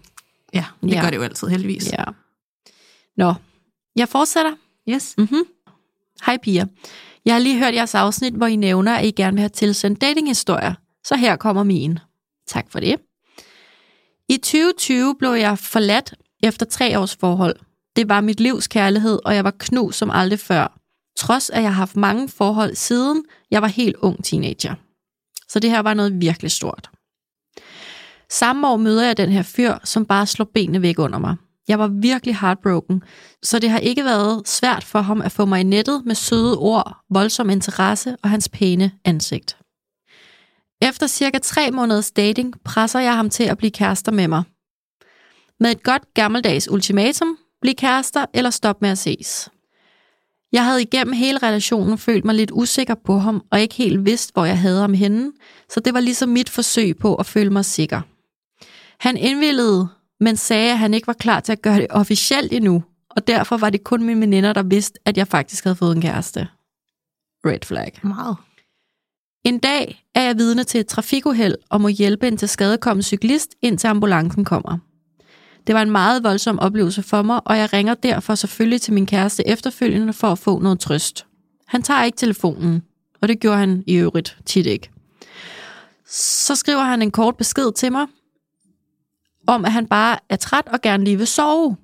ja, 0.54 0.66
det 0.84 0.92
Ja. 0.92 1.02
gør 1.02 1.10
det 1.10 1.18
jo 1.18 1.22
altid, 1.22 1.48
heldigvis. 1.48 1.92
Ja. 1.92 2.04
Nå, 3.18 3.34
jeg 3.96 4.10
fortsætter. 4.10 4.52
Yes. 4.90 5.16
Mm-hmm. 5.18 5.44
Hej 6.26 6.38
piger. 6.44 6.66
Jeg 7.26 7.34
har 7.34 7.40
lige 7.40 7.60
hørt 7.60 7.76
jeres 7.76 7.96
afsnit, 7.96 8.34
hvor 8.34 8.46
I 8.46 8.56
nævner, 8.56 8.96
at 8.96 9.06
I 9.06 9.12
gerne 9.12 9.34
vil 9.34 9.40
have 9.40 9.50
tilsendt 9.50 10.02
datinghistorier. 10.02 10.74
Så 11.04 11.16
her 11.16 11.36
kommer 11.36 11.64
min. 11.64 12.00
Tak 12.48 12.72
for 12.72 12.80
det. 12.80 12.96
I 14.30 14.38
2020 14.38 15.16
blev 15.20 15.32
jeg 15.32 15.60
forladt 15.60 16.14
efter 16.44 16.66
tre 16.66 17.00
års 17.00 17.16
forhold. 17.16 17.56
Det 17.96 18.10
var 18.10 18.22
mit 18.22 18.40
livs 18.40 18.68
kærlighed, 18.68 19.20
og 19.26 19.36
jeg 19.36 19.44
var 19.44 19.54
knust 19.60 19.98
som 19.98 20.10
aldrig 20.14 20.40
før. 20.40 20.80
Trods 21.18 21.50
at 21.50 21.64
jeg 21.64 21.70
har 21.70 21.80
haft 21.80 21.96
mange 21.96 22.30
forhold 22.30 22.76
siden, 22.76 23.24
jeg 23.52 23.62
var 23.62 23.68
helt 23.68 23.96
ung 23.96 24.24
teenager. 24.24 24.76
Så 25.50 25.60
det 25.60 25.70
her 25.70 25.80
var 25.80 25.94
noget 25.94 26.22
virkelig 26.22 26.52
stort. 26.52 26.90
Samme 28.30 28.68
år 28.68 28.78
møder 28.78 29.06
jeg 29.06 29.18
den 29.18 29.30
her 29.30 29.44
fyr, 29.44 29.78
som 29.84 30.06
bare 30.06 30.28
slår 30.28 30.50
benene 30.54 30.82
væk 30.82 31.00
under 31.00 31.20
mig. 31.20 31.36
Jeg 31.72 31.80
var 31.80 31.88
virkelig 31.88 32.38
heartbroken, 32.38 33.04
så 33.44 33.60
det 33.60 33.70
har 33.70 33.80
ikke 33.80 34.04
været 34.06 34.48
svært 34.48 34.84
for 34.84 35.02
ham 35.02 35.22
at 35.22 35.32
få 35.32 35.46
mig 35.46 35.60
i 35.60 35.64
nettet 35.64 36.02
med 36.06 36.16
søde 36.16 36.58
ord, 36.58 36.98
voldsom 37.10 37.50
interesse 37.50 38.16
og 38.24 38.30
hans 38.30 38.50
pæne 38.50 38.92
ansigt. 39.06 39.58
Efter 40.82 41.08
cirka 41.08 41.38
tre 41.38 41.72
måneders 41.72 42.12
dating 42.12 42.54
presser 42.64 43.00
jeg 43.00 43.16
ham 43.16 43.30
til 43.30 43.44
at 43.44 43.58
blive 43.58 43.72
kærester 43.72 44.12
med 44.12 44.28
mig. 44.28 44.44
Med 45.60 45.72
et 45.72 45.84
godt 45.84 46.14
gammeldags 46.14 46.72
ultimatum, 46.72 47.38
bliv 47.62 47.76
kærester 47.76 48.26
eller 48.34 48.50
stop 48.50 48.82
med 48.82 48.90
at 48.90 48.98
ses. 48.98 49.50
Jeg 50.52 50.66
havde 50.66 50.82
igennem 50.82 51.14
hele 51.14 51.40
relationen 51.44 51.98
følt 51.98 52.26
mig 52.26 52.36
lidt 52.36 52.52
usikker 52.54 52.96
på 53.06 53.18
ham, 53.18 53.44
og 53.52 53.62
ikke 53.62 53.76
helt 53.76 54.06
vidst, 54.06 54.34
hvor 54.34 54.46
jeg 54.46 54.60
havde 54.60 54.82
ham 54.82 54.94
henne, 54.94 55.32
så 55.70 55.80
det 55.80 55.94
var 55.94 56.00
ligesom 56.00 56.30
mit 56.30 56.50
forsøg 56.50 56.98
på 56.98 57.16
at 57.16 57.26
føle 57.26 57.50
mig 57.50 57.66
sikker. 57.66 58.02
Han 59.00 59.18
indvillede, 59.18 59.88
men 60.22 60.38
sagde, 60.38 60.72
at 60.72 60.78
han 60.78 60.94
ikke 60.94 61.08
var 61.08 61.14
klar 61.14 61.40
til 61.40 61.52
at 61.52 61.62
gøre 61.62 61.76
det 61.76 61.88
officielt 61.90 62.54
endnu, 62.54 62.84
og 63.10 63.28
derfor 63.28 63.58
var 63.58 63.70
det 63.70 63.84
kun 63.84 64.04
mine 64.04 64.22
veninder, 64.22 64.54
der 64.54 64.64
vidste, 64.64 65.00
at 65.06 65.18
jeg 65.18 65.28
faktisk 65.28 65.64
havde 65.64 65.76
fået 65.76 65.96
en 65.96 66.02
kæreste. 66.02 66.48
Red 67.46 67.66
flag. 67.66 68.00
Meget. 68.04 68.38
En 69.44 69.60
dag 69.60 70.06
er 70.16 70.22
jeg 70.22 70.38
vidne 70.38 70.64
til 70.64 70.80
et 70.80 70.88
trafikuheld 70.88 71.56
og 71.70 71.82
må 71.82 71.88
hjælpe 71.88 72.28
en 72.28 72.38
til 72.38 72.50
skadekommen 72.50 73.04
cyklist, 73.04 73.56
indtil 73.62 73.88
ambulancen 73.88 74.46
kommer. 74.46 74.78
Det 75.68 75.76
var 75.76 75.82
en 75.82 75.92
meget 75.92 76.24
voldsom 76.24 76.60
oplevelse 76.60 77.04
for 77.04 77.22
mig, 77.22 77.42
og 77.46 77.58
jeg 77.58 77.74
ringer 77.74 77.94
derfor 77.94 78.36
selvfølgelig 78.36 78.82
til 78.82 78.94
min 78.94 79.06
kæreste 79.06 79.48
efterfølgende 79.48 80.14
for 80.14 80.28
at 80.28 80.40
få 80.40 80.60
noget 80.60 80.80
trøst. 80.80 81.26
Han 81.68 81.82
tager 81.82 82.04
ikke 82.04 82.16
telefonen, 82.16 82.82
og 83.22 83.28
det 83.28 83.40
gjorde 83.40 83.58
han 83.58 83.84
i 83.88 83.96
øvrigt 83.96 84.38
tit 84.46 84.66
ikke. 84.66 84.90
Så 86.08 86.56
skriver 86.56 86.84
han 86.84 87.02
en 87.02 87.12
kort 87.12 87.38
besked 87.38 87.72
til 87.72 87.92
mig, 87.92 88.08
om 89.52 89.66
at 89.66 89.72
han 89.72 89.88
bare 89.88 90.18
er 90.30 90.36
træt 90.36 90.68
og 90.68 90.82
gerne 90.82 91.04
lige 91.04 91.18
vil 91.18 91.28
sove. 91.28 91.78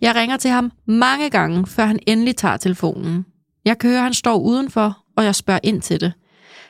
Jeg 0.00 0.14
ringer 0.14 0.36
til 0.36 0.50
ham 0.50 0.72
mange 0.86 1.30
gange, 1.30 1.66
før 1.66 1.86
han 1.86 1.98
endelig 2.06 2.36
tager 2.36 2.56
telefonen. 2.56 3.26
Jeg 3.64 3.78
kan 3.78 3.90
høre, 3.90 3.98
at 3.98 4.04
han 4.04 4.14
står 4.14 4.38
udenfor, 4.38 4.98
og 5.16 5.24
jeg 5.24 5.34
spørger 5.34 5.60
ind 5.62 5.82
til 5.82 6.00
det. 6.00 6.12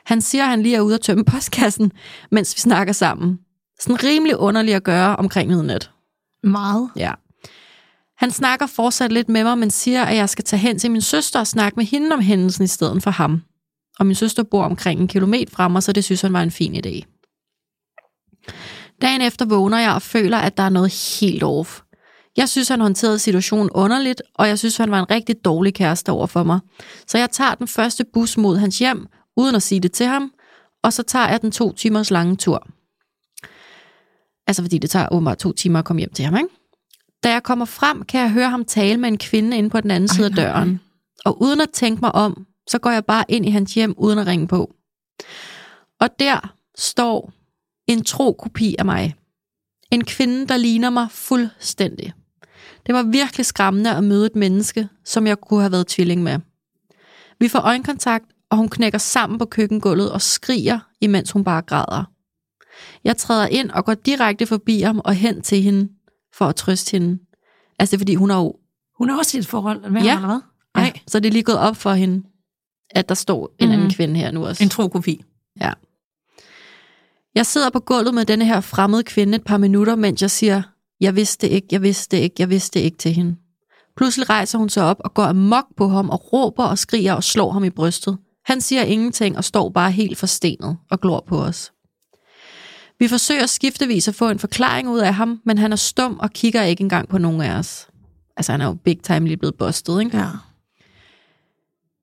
Han 0.05 0.21
siger, 0.21 0.43
at 0.43 0.49
han 0.49 0.63
lige 0.63 0.75
er 0.75 0.81
ude 0.81 0.95
at 0.95 1.01
tømme 1.01 1.25
postkassen, 1.25 1.91
mens 2.31 2.55
vi 2.55 2.59
snakker 2.59 2.93
sammen. 2.93 3.39
Sådan 3.79 4.03
rimelig 4.03 4.37
underligt 4.37 4.75
at 4.75 4.83
gøre 4.83 5.15
omkring 5.15 5.49
midnat. 5.49 5.91
Meget. 6.43 6.89
Ja. 6.95 7.11
Han 8.17 8.31
snakker 8.31 8.65
fortsat 8.65 9.11
lidt 9.11 9.29
med 9.29 9.43
mig, 9.43 9.57
men 9.57 9.71
siger, 9.71 10.03
at 10.03 10.15
jeg 10.15 10.29
skal 10.29 10.45
tage 10.45 10.59
hen 10.59 10.79
til 10.79 10.91
min 10.91 11.01
søster 11.01 11.39
og 11.39 11.47
snakke 11.47 11.75
med 11.75 11.85
hende 11.85 12.13
om 12.13 12.21
hændelsen 12.21 12.63
i 12.63 12.67
stedet 12.67 13.03
for 13.03 13.11
ham. 13.11 13.41
Og 13.99 14.05
min 14.05 14.15
søster 14.15 14.43
bor 14.43 14.63
omkring 14.63 15.01
en 15.01 15.07
kilometer 15.07 15.55
fra 15.55 15.67
mig, 15.67 15.83
så 15.83 15.91
det 15.91 16.03
synes 16.03 16.21
han 16.21 16.33
var 16.33 16.41
en 16.41 16.51
fin 16.51 16.75
idé. 16.85 17.10
Dagen 19.01 19.21
efter 19.21 19.45
vågner 19.45 19.79
jeg 19.79 19.93
og 19.93 20.01
føler, 20.01 20.37
at 20.37 20.57
der 20.57 20.63
er 20.63 20.69
noget 20.69 21.19
helt 21.19 21.43
off. 21.43 21.81
Jeg 22.37 22.49
synes, 22.49 22.67
han 22.67 22.81
håndterede 22.81 23.19
situationen 23.19 23.69
underligt, 23.69 24.21
og 24.35 24.47
jeg 24.47 24.59
synes, 24.59 24.77
han 24.77 24.91
var 24.91 24.99
en 24.99 25.11
rigtig 25.11 25.45
dårlig 25.45 25.73
kæreste 25.73 26.11
over 26.11 26.27
for 26.27 26.43
mig. 26.43 26.59
Så 27.07 27.17
jeg 27.17 27.29
tager 27.29 27.55
den 27.55 27.67
første 27.67 28.05
bus 28.13 28.37
mod 28.37 28.57
hans 28.57 28.79
hjem, 28.79 29.07
uden 29.37 29.55
at 29.55 29.63
sige 29.63 29.81
det 29.81 29.91
til 29.91 30.05
ham, 30.05 30.31
og 30.83 30.93
så 30.93 31.03
tager 31.03 31.29
jeg 31.29 31.41
den 31.41 31.51
to 31.51 31.71
timers 31.71 32.11
lange 32.11 32.35
tur. 32.35 32.67
Altså 34.47 34.61
fordi 34.61 34.77
det 34.77 34.89
tager 34.89 35.07
åbenbart 35.11 35.37
to 35.37 35.51
timer 35.51 35.79
at 35.79 35.85
komme 35.85 35.99
hjem 35.99 36.13
til 36.13 36.25
ham, 36.25 36.35
ikke? 36.35 36.49
Da 37.23 37.31
jeg 37.31 37.43
kommer 37.43 37.65
frem, 37.65 38.03
kan 38.03 38.21
jeg 38.21 38.31
høre 38.31 38.49
ham 38.49 38.65
tale 38.65 38.97
med 38.97 39.09
en 39.09 39.17
kvinde 39.17 39.57
inde 39.57 39.69
på 39.69 39.81
den 39.81 39.91
anden 39.91 40.07
side 40.07 40.25
af 40.25 40.33
døren. 40.33 40.79
Og 41.25 41.41
uden 41.41 41.61
at 41.61 41.69
tænke 41.69 42.01
mig 42.01 42.15
om, 42.15 42.45
så 42.67 42.79
går 42.79 42.89
jeg 42.89 43.05
bare 43.05 43.25
ind 43.27 43.45
i 43.45 43.49
hans 43.49 43.73
hjem, 43.73 43.93
uden 43.97 44.19
at 44.19 44.27
ringe 44.27 44.47
på. 44.47 44.73
Og 45.99 46.09
der 46.19 46.53
står 46.77 47.33
en 47.87 48.03
tro 48.03 48.33
kopi 48.33 48.75
af 48.79 48.85
mig. 48.85 49.15
En 49.91 50.03
kvinde, 50.05 50.47
der 50.47 50.57
ligner 50.57 50.89
mig 50.89 51.07
fuldstændig. 51.11 52.13
Det 52.85 52.95
var 52.95 53.03
virkelig 53.03 53.45
skræmmende 53.45 53.95
at 53.95 54.03
møde 54.03 54.25
et 54.25 54.35
menneske, 54.35 54.87
som 55.05 55.27
jeg 55.27 55.37
kunne 55.37 55.61
have 55.61 55.71
været 55.71 55.87
tvilling 55.87 56.23
med. 56.23 56.39
Vi 57.39 57.47
får 57.47 57.59
øjenkontakt, 57.59 58.25
og 58.49 58.57
hun 58.57 58.69
knækker 58.69 58.97
sammen 58.99 59.39
på 59.39 59.45
køkkengulvet 59.45 60.11
og 60.11 60.21
skriger, 60.21 60.79
imens 61.01 61.31
hun 61.31 61.43
bare 61.43 61.61
græder. 61.61 62.03
Jeg 63.03 63.17
træder 63.17 63.47
ind 63.47 63.71
og 63.71 63.85
går 63.85 63.93
direkte 63.93 64.45
forbi 64.45 64.81
ham 64.81 65.01
og 65.05 65.13
hen 65.15 65.41
til 65.41 65.61
hende 65.61 65.89
for 66.33 66.45
at 66.45 66.55
trøste 66.55 66.91
hende. 66.91 67.19
Altså 67.79 67.91
det 67.91 67.97
er 67.97 67.99
fordi, 67.99 68.15
hun 68.15 68.29
har 68.29 68.37
jo... 68.37 68.55
Hun 68.97 69.09
er 69.09 69.17
også 69.17 69.37
i 69.37 69.39
et 69.39 69.47
forhold 69.47 69.89
med 69.91 70.01
Ja. 70.01 70.09
ham, 70.15 70.23
eller 70.23 70.39
hvad? 70.73 70.83
Ja, 70.85 70.91
så 71.07 71.19
det 71.19 71.27
er 71.29 71.33
lige 71.33 71.43
gået 71.43 71.57
op 71.59 71.75
for 71.77 71.93
hende, 71.93 72.23
at 72.89 73.09
der 73.09 73.15
står 73.15 73.55
en 73.59 73.67
Mhm. 73.67 73.73
anden 73.73 73.89
kvinde 73.91 74.15
her 74.15 74.31
nu 74.31 74.45
også. 74.45 74.63
En 74.63 74.69
tro 74.69 74.87
kopi. 74.87 75.23
Ja. 75.61 75.73
Jeg 77.35 77.45
sidder 77.45 77.69
på 77.69 77.79
gulvet 77.79 78.13
med 78.13 78.25
denne 78.25 78.45
her 78.45 78.61
fremmede 78.61 79.03
kvinde 79.03 79.35
et 79.35 79.43
par 79.43 79.57
minutter, 79.57 79.95
mens 79.95 80.21
jeg 80.21 80.31
siger, 80.31 80.61
jeg 81.01 81.15
vidste 81.15 81.49
ikke, 81.49 81.67
jeg 81.71 81.81
vidste 81.81 82.21
ikke, 82.21 82.35
jeg 82.39 82.49
vidste 82.49 82.81
ikke 82.81 82.97
til 82.97 83.13
hende. 83.13 83.35
Pludselig 83.97 84.29
rejser 84.29 84.57
hun 84.57 84.69
sig 84.69 84.83
op 84.83 84.97
og 84.99 85.13
går 85.13 85.23
amok 85.23 85.65
på 85.77 85.87
ham 85.87 86.09
og 86.09 86.33
råber 86.33 86.63
og 86.63 86.77
skriger 86.77 87.13
og 87.13 87.23
slår 87.23 87.51
ham 87.51 87.63
i 87.63 87.69
brystet. 87.69 88.17
Han 88.45 88.61
siger 88.61 88.83
ingenting 88.83 89.37
og 89.37 89.43
står 89.43 89.69
bare 89.69 89.91
helt 89.91 90.17
forstenet 90.17 90.77
og 90.91 91.01
glor 91.01 91.23
på 91.27 91.41
os. 91.41 91.71
Vi 92.99 93.07
forsøger 93.07 93.45
skiftevis 93.45 94.07
at 94.07 94.15
få 94.15 94.29
en 94.29 94.39
forklaring 94.39 94.89
ud 94.89 94.99
af 94.99 95.13
ham, 95.13 95.41
men 95.45 95.57
han 95.57 95.71
er 95.71 95.75
stum 95.75 96.19
og 96.19 96.31
kigger 96.31 96.63
ikke 96.63 96.81
engang 96.81 97.09
på 97.09 97.17
nogen 97.17 97.41
af 97.41 97.57
os. 97.57 97.87
Altså, 98.37 98.51
han 98.51 98.61
er 98.61 98.65
jo 98.65 98.73
big 98.73 98.99
time 99.03 99.27
lige 99.27 99.37
blevet 99.37 99.55
bustet, 99.55 100.01
ikke? 100.01 100.17
Ja. 100.17 100.27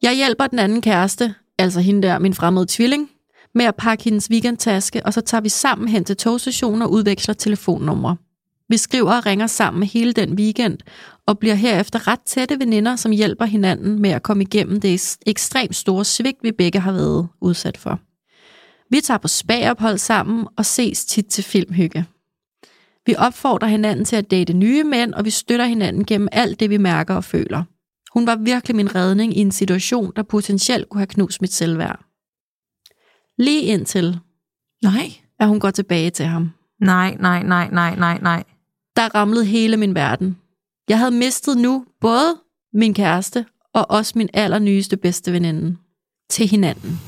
Jeg 0.02 0.14
hjælper 0.16 0.46
den 0.46 0.58
anden 0.58 0.82
kæreste, 0.82 1.34
altså 1.58 1.80
hende 1.80 2.02
der, 2.08 2.18
min 2.18 2.34
fremmede 2.34 2.66
tvilling, 2.68 3.10
med 3.54 3.64
at 3.64 3.76
pakke 3.76 4.04
hendes 4.04 4.30
weekendtaske, 4.30 5.06
og 5.06 5.14
så 5.14 5.20
tager 5.20 5.40
vi 5.40 5.48
sammen 5.48 5.88
hen 5.88 6.04
til 6.04 6.16
togstationen 6.16 6.82
og 6.82 6.92
udveksler 6.92 7.34
telefonnumre. 7.34 8.16
Vi 8.68 8.76
skriver 8.76 9.16
og 9.16 9.26
ringer 9.26 9.46
sammen 9.46 9.82
hele 9.82 10.12
den 10.12 10.34
weekend, 10.34 10.78
og 11.26 11.38
bliver 11.38 11.54
herefter 11.54 12.08
ret 12.08 12.20
tætte 12.26 12.58
veninder, 12.60 12.96
som 12.96 13.12
hjælper 13.12 13.44
hinanden 13.44 14.02
med 14.02 14.10
at 14.10 14.22
komme 14.22 14.42
igennem 14.42 14.80
det 14.80 15.16
ekstremt 15.26 15.76
store 15.76 16.04
svigt, 16.04 16.38
vi 16.42 16.52
begge 16.52 16.80
har 16.80 16.92
været 16.92 17.28
udsat 17.40 17.76
for. 17.76 18.00
Vi 18.90 19.00
tager 19.00 19.18
på 19.18 19.28
spagophold 19.28 19.98
sammen 19.98 20.46
og 20.56 20.66
ses 20.66 21.04
tit 21.04 21.26
til 21.26 21.44
filmhygge. 21.44 22.04
Vi 23.06 23.14
opfordrer 23.18 23.68
hinanden 23.68 24.04
til 24.04 24.16
at 24.16 24.30
date 24.30 24.52
nye 24.52 24.84
mænd, 24.84 25.14
og 25.14 25.24
vi 25.24 25.30
støtter 25.30 25.64
hinanden 25.64 26.04
gennem 26.04 26.28
alt 26.32 26.60
det, 26.60 26.70
vi 26.70 26.76
mærker 26.76 27.14
og 27.14 27.24
føler. 27.24 27.62
Hun 28.12 28.26
var 28.26 28.36
virkelig 28.36 28.76
min 28.76 28.94
redning 28.94 29.36
i 29.36 29.40
en 29.40 29.52
situation, 29.52 30.12
der 30.16 30.22
potentielt 30.22 30.88
kunne 30.88 31.00
have 31.00 31.06
knust 31.06 31.40
mit 31.40 31.52
selvværd. 31.52 32.07
Lige 33.38 33.62
indtil, 33.62 34.18
Nej. 34.82 35.12
at 35.38 35.48
hun 35.48 35.60
går 35.60 35.70
tilbage 35.70 36.10
til 36.10 36.26
ham. 36.26 36.50
Nej, 36.80 37.16
nej, 37.20 37.42
nej, 37.42 37.68
nej, 37.70 37.96
nej, 37.96 38.18
nej. 38.22 38.44
Der 38.96 39.14
ramlede 39.14 39.44
hele 39.44 39.76
min 39.76 39.94
verden. 39.94 40.36
Jeg 40.88 40.98
havde 40.98 41.10
mistet 41.10 41.58
nu 41.58 41.84
både 42.00 42.36
min 42.72 42.94
kæreste 42.94 43.46
og 43.74 43.90
også 43.90 44.12
min 44.16 44.28
allernyeste 44.34 44.96
bedste 44.96 45.32
veninde 45.32 45.76
til 46.30 46.48
hinanden. 46.48 47.00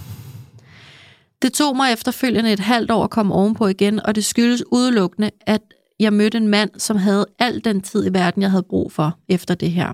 Det 1.42 1.52
tog 1.52 1.76
mig 1.76 1.92
efterfølgende 1.92 2.52
et 2.52 2.60
halvt 2.60 2.90
år 2.90 3.04
at 3.04 3.10
komme 3.10 3.34
ovenpå 3.34 3.66
igen, 3.66 4.00
og 4.06 4.14
det 4.14 4.24
skyldes 4.24 4.64
udelukkende, 4.72 5.30
at 5.40 5.62
jeg 6.00 6.12
mødte 6.12 6.38
en 6.38 6.48
mand, 6.48 6.70
som 6.78 6.96
havde 6.96 7.26
al 7.38 7.64
den 7.64 7.80
tid 7.80 8.06
i 8.06 8.12
verden, 8.12 8.42
jeg 8.42 8.50
havde 8.50 8.62
brug 8.62 8.92
for 8.92 9.18
efter 9.28 9.54
det 9.54 9.70
her. 9.70 9.92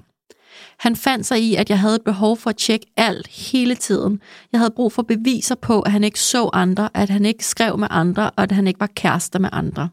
Han 0.79 0.97
fandt 0.97 1.27
sig 1.27 1.43
i, 1.43 1.55
at 1.55 1.71
jeg 1.71 1.81
havde 1.81 1.95
et 1.95 2.03
behov 2.03 2.37
for 2.37 2.51
at 2.51 2.57
tjekke 2.57 2.87
alt 2.97 3.27
hele 3.27 3.75
tiden. 3.75 4.21
Jeg 4.53 4.61
havde 4.61 4.71
brug 4.71 4.93
for 4.93 5.03
beviser 5.03 5.55
på, 5.55 5.81
at 5.81 5.93
han 5.93 6.05
ikke 6.05 6.21
så 6.21 6.51
andre, 6.53 6.89
at 6.95 7.11
han 7.11 7.27
ikke 7.27 7.47
skrev 7.47 7.79
med 7.79 7.89
andre, 7.91 8.31
og 8.31 8.43
at 8.43 8.53
han 8.53 8.67
ikke 8.67 8.81
var 8.81 8.91
kærester 8.95 9.39
med 9.39 9.49
andre. 9.53 9.89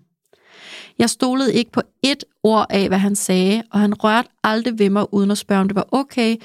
Jeg 0.99 1.09
stolede 1.09 1.53
ikke 1.53 1.71
på 1.71 1.81
et 2.03 2.23
ord 2.43 2.65
af, 2.69 2.87
hvad 2.87 2.97
han 2.97 3.15
sagde, 3.15 3.63
og 3.71 3.79
han 3.79 3.93
rørte 3.93 4.29
aldrig 4.43 4.79
ved 4.79 4.89
mig, 4.89 5.13
uden 5.13 5.31
at 5.31 5.37
spørge, 5.37 5.61
om 5.61 5.67
det 5.67 5.75
var 5.75 5.87
okay, 5.91 6.35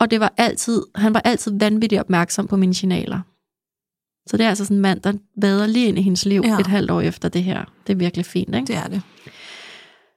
og 0.00 0.10
det 0.10 0.20
var 0.20 0.32
altid, 0.36 0.82
han 0.94 1.14
var 1.14 1.20
altid 1.20 1.58
vanvittigt 1.58 2.00
opmærksom 2.00 2.46
på 2.46 2.56
mine 2.56 2.74
signaler. 2.74 3.20
Så 4.26 4.36
det 4.36 4.44
er 4.44 4.48
altså 4.48 4.64
sådan 4.64 4.76
en 4.76 4.80
mand, 4.80 5.00
der 5.00 5.12
vader 5.36 5.66
lige 5.66 5.88
ind 5.88 5.98
i 5.98 6.02
hendes 6.02 6.24
liv 6.24 6.42
ja. 6.44 6.58
et 6.58 6.66
halvt 6.66 6.90
år 6.90 7.00
efter 7.00 7.28
det 7.28 7.44
her. 7.44 7.64
Det 7.86 7.92
er 7.92 7.96
virkelig 7.96 8.26
fint, 8.26 8.54
ikke? 8.54 8.66
Det 8.66 8.76
er 8.76 8.86
det. 8.86 9.02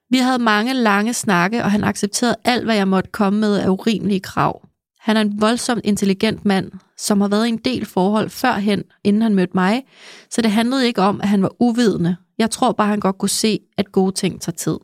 Vi 0.09 0.17
havde 0.17 0.39
mange 0.39 0.73
lange 0.73 1.13
snakke, 1.13 1.63
og 1.63 1.71
han 1.71 1.83
accepterede 1.83 2.35
alt, 2.43 2.63
hvad 2.63 2.75
jeg 2.75 2.87
måtte 2.87 3.09
komme 3.11 3.39
med 3.39 3.55
af 3.57 3.69
urimelige 3.69 4.19
krav. 4.19 4.67
Han 4.99 5.17
er 5.17 5.21
en 5.21 5.41
voldsomt 5.41 5.81
intelligent 5.83 6.45
mand, 6.45 6.71
som 6.97 7.21
har 7.21 7.27
været 7.27 7.45
i 7.45 7.49
en 7.49 7.57
del 7.57 7.85
forhold 7.85 8.29
førhen, 8.29 8.83
inden 9.03 9.21
han 9.21 9.35
mødte 9.35 9.53
mig, 9.55 9.83
så 10.29 10.41
det 10.41 10.51
handlede 10.51 10.87
ikke 10.87 11.01
om, 11.01 11.21
at 11.21 11.27
han 11.27 11.43
var 11.43 11.61
uvidende. 11.61 12.15
Jeg 12.37 12.51
tror 12.51 12.71
bare, 12.71 12.87
han 12.87 12.99
godt 12.99 13.17
kunne 13.17 13.29
se, 13.29 13.59
at 13.77 13.91
gode 13.91 14.11
ting 14.11 14.41
tager 14.41 14.55
tid. 14.55 14.77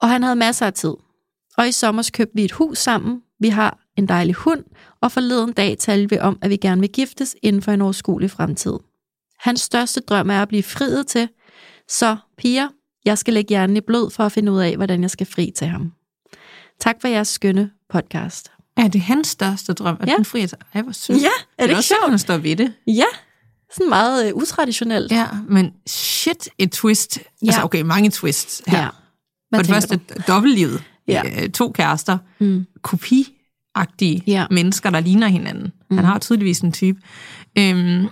Og 0.00 0.10
han 0.10 0.22
havde 0.22 0.36
masser 0.36 0.66
af 0.66 0.72
tid. 0.72 0.94
Og 1.58 1.68
i 1.68 1.72
sommer 1.72 2.10
købte 2.14 2.34
vi 2.34 2.44
et 2.44 2.52
hus 2.52 2.78
sammen. 2.78 3.22
Vi 3.40 3.48
har 3.48 3.78
en 3.96 4.08
dejlig 4.08 4.34
hund, 4.34 4.64
og 5.00 5.12
forleden 5.12 5.52
dag 5.52 5.78
talte 5.78 6.10
vi 6.10 6.18
om, 6.18 6.38
at 6.42 6.50
vi 6.50 6.56
gerne 6.56 6.80
vil 6.80 6.92
giftes 6.92 7.36
inden 7.42 7.62
for 7.62 7.72
en 7.72 7.82
overskuelig 7.82 8.30
fremtid. 8.30 8.74
Hans 9.38 9.60
største 9.60 10.00
drøm 10.00 10.30
er 10.30 10.42
at 10.42 10.48
blive 10.48 10.62
friet 10.62 11.06
til, 11.06 11.28
så 11.88 12.16
piger, 12.38 12.68
jeg 13.04 13.18
skal 13.18 13.34
lægge 13.34 13.48
hjernen 13.48 13.76
i 13.76 13.80
blod 13.80 14.10
for 14.10 14.24
at 14.24 14.32
finde 14.32 14.52
ud 14.52 14.58
af, 14.60 14.76
hvordan 14.76 15.02
jeg 15.02 15.10
skal 15.10 15.26
fri 15.26 15.52
til 15.56 15.66
ham. 15.66 15.92
Tak 16.80 16.96
for 17.00 17.08
jeres 17.08 17.28
skønne 17.28 17.70
podcast. 17.90 18.50
Er 18.76 18.88
det 18.88 19.00
hans 19.00 19.28
største 19.28 19.72
drøm, 19.72 19.96
at 20.00 20.08
Ja. 20.08 20.16
hun 20.16 20.24
frier 20.24 20.46
sig? 20.46 20.58
Ej, 20.74 20.82
hvor 20.82 20.92
sødt. 20.92 21.22
Ja, 21.22 21.28
er 21.58 21.62
det 21.62 21.68
ikke 21.70 21.76
også 21.78 21.88
sjovt, 21.88 22.04
at 22.04 22.10
han 22.10 22.18
står 22.18 22.36
ved 22.36 22.56
det. 22.56 22.72
Ja, 22.86 23.04
sådan 23.74 23.88
meget 23.88 24.26
øh, 24.28 24.34
utraditionelt. 24.34 25.12
Ja, 25.12 25.26
men 25.48 25.72
shit, 25.86 26.48
et 26.58 26.72
twist. 26.72 27.18
Ja. 27.42 27.46
Altså, 27.46 27.62
okay, 27.62 27.82
mange 27.82 28.10
twists 28.10 28.62
her. 28.66 28.78
Ja. 28.78 28.86
For 28.86 28.92
Hvad 29.50 29.58
det 29.58 29.66
tænker 29.66 29.80
første, 29.80 29.96
du? 29.96 30.22
dobbeltlivet. 30.32 30.82
Ja. 31.08 31.22
Øh, 31.42 31.50
to 31.50 31.72
kærester. 31.72 32.18
Mm. 32.40 32.66
Kopiagtige 32.82 34.22
Ja. 34.26 34.46
mennesker, 34.50 34.90
der 34.90 35.00
ligner 35.00 35.26
hinanden. 35.28 35.72
Mm. 35.90 35.96
Han 35.96 36.04
har 36.06 36.18
tydeligvis 36.18 36.60
en 36.60 36.72
type. 36.72 37.00
Øhm, 37.58 38.06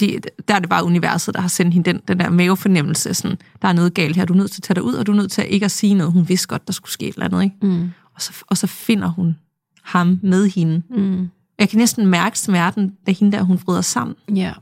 de, 0.00 0.20
der 0.48 0.54
er 0.54 0.58
det 0.58 0.68
bare 0.68 0.84
universet, 0.84 1.34
der 1.34 1.40
har 1.40 1.48
sendt 1.48 1.74
hende 1.74 1.92
den, 1.92 2.00
den 2.08 2.18
der 2.20 2.30
mavefornemmelse. 2.30 3.14
Sådan, 3.14 3.38
der 3.62 3.68
er 3.68 3.72
noget 3.72 3.94
galt 3.94 4.16
her, 4.16 4.24
du 4.24 4.32
er 4.32 4.36
nødt 4.36 4.50
til 4.50 4.58
at 4.58 4.62
tage 4.62 4.74
dig 4.74 4.82
ud, 4.82 4.94
og 4.94 5.06
du 5.06 5.12
er 5.12 5.16
nødt 5.16 5.32
til 5.32 5.42
at 5.42 5.48
ikke 5.48 5.64
at 5.64 5.70
sige 5.70 5.94
noget. 5.94 6.12
Hun 6.12 6.28
vidste 6.28 6.48
godt, 6.48 6.66
der 6.66 6.72
skulle 6.72 6.92
ske 6.92 7.06
et 7.08 7.14
eller 7.14 7.26
andet. 7.26 7.42
Ikke? 7.42 7.56
Mm. 7.62 7.90
Og, 8.14 8.22
så, 8.22 8.32
og 8.46 8.56
så 8.56 8.66
finder 8.66 9.08
hun 9.08 9.36
ham 9.82 10.20
med 10.22 10.48
hende. 10.48 10.82
Mm. 10.90 11.28
Jeg 11.58 11.68
kan 11.68 11.78
næsten 11.78 12.06
mærke 12.06 12.38
smerten, 12.38 12.92
da 13.06 13.12
hende 13.12 13.36
der, 13.36 13.42
hun 13.42 13.58
vrider 13.66 13.80
sammen. 13.80 14.16
Ja, 14.34 14.52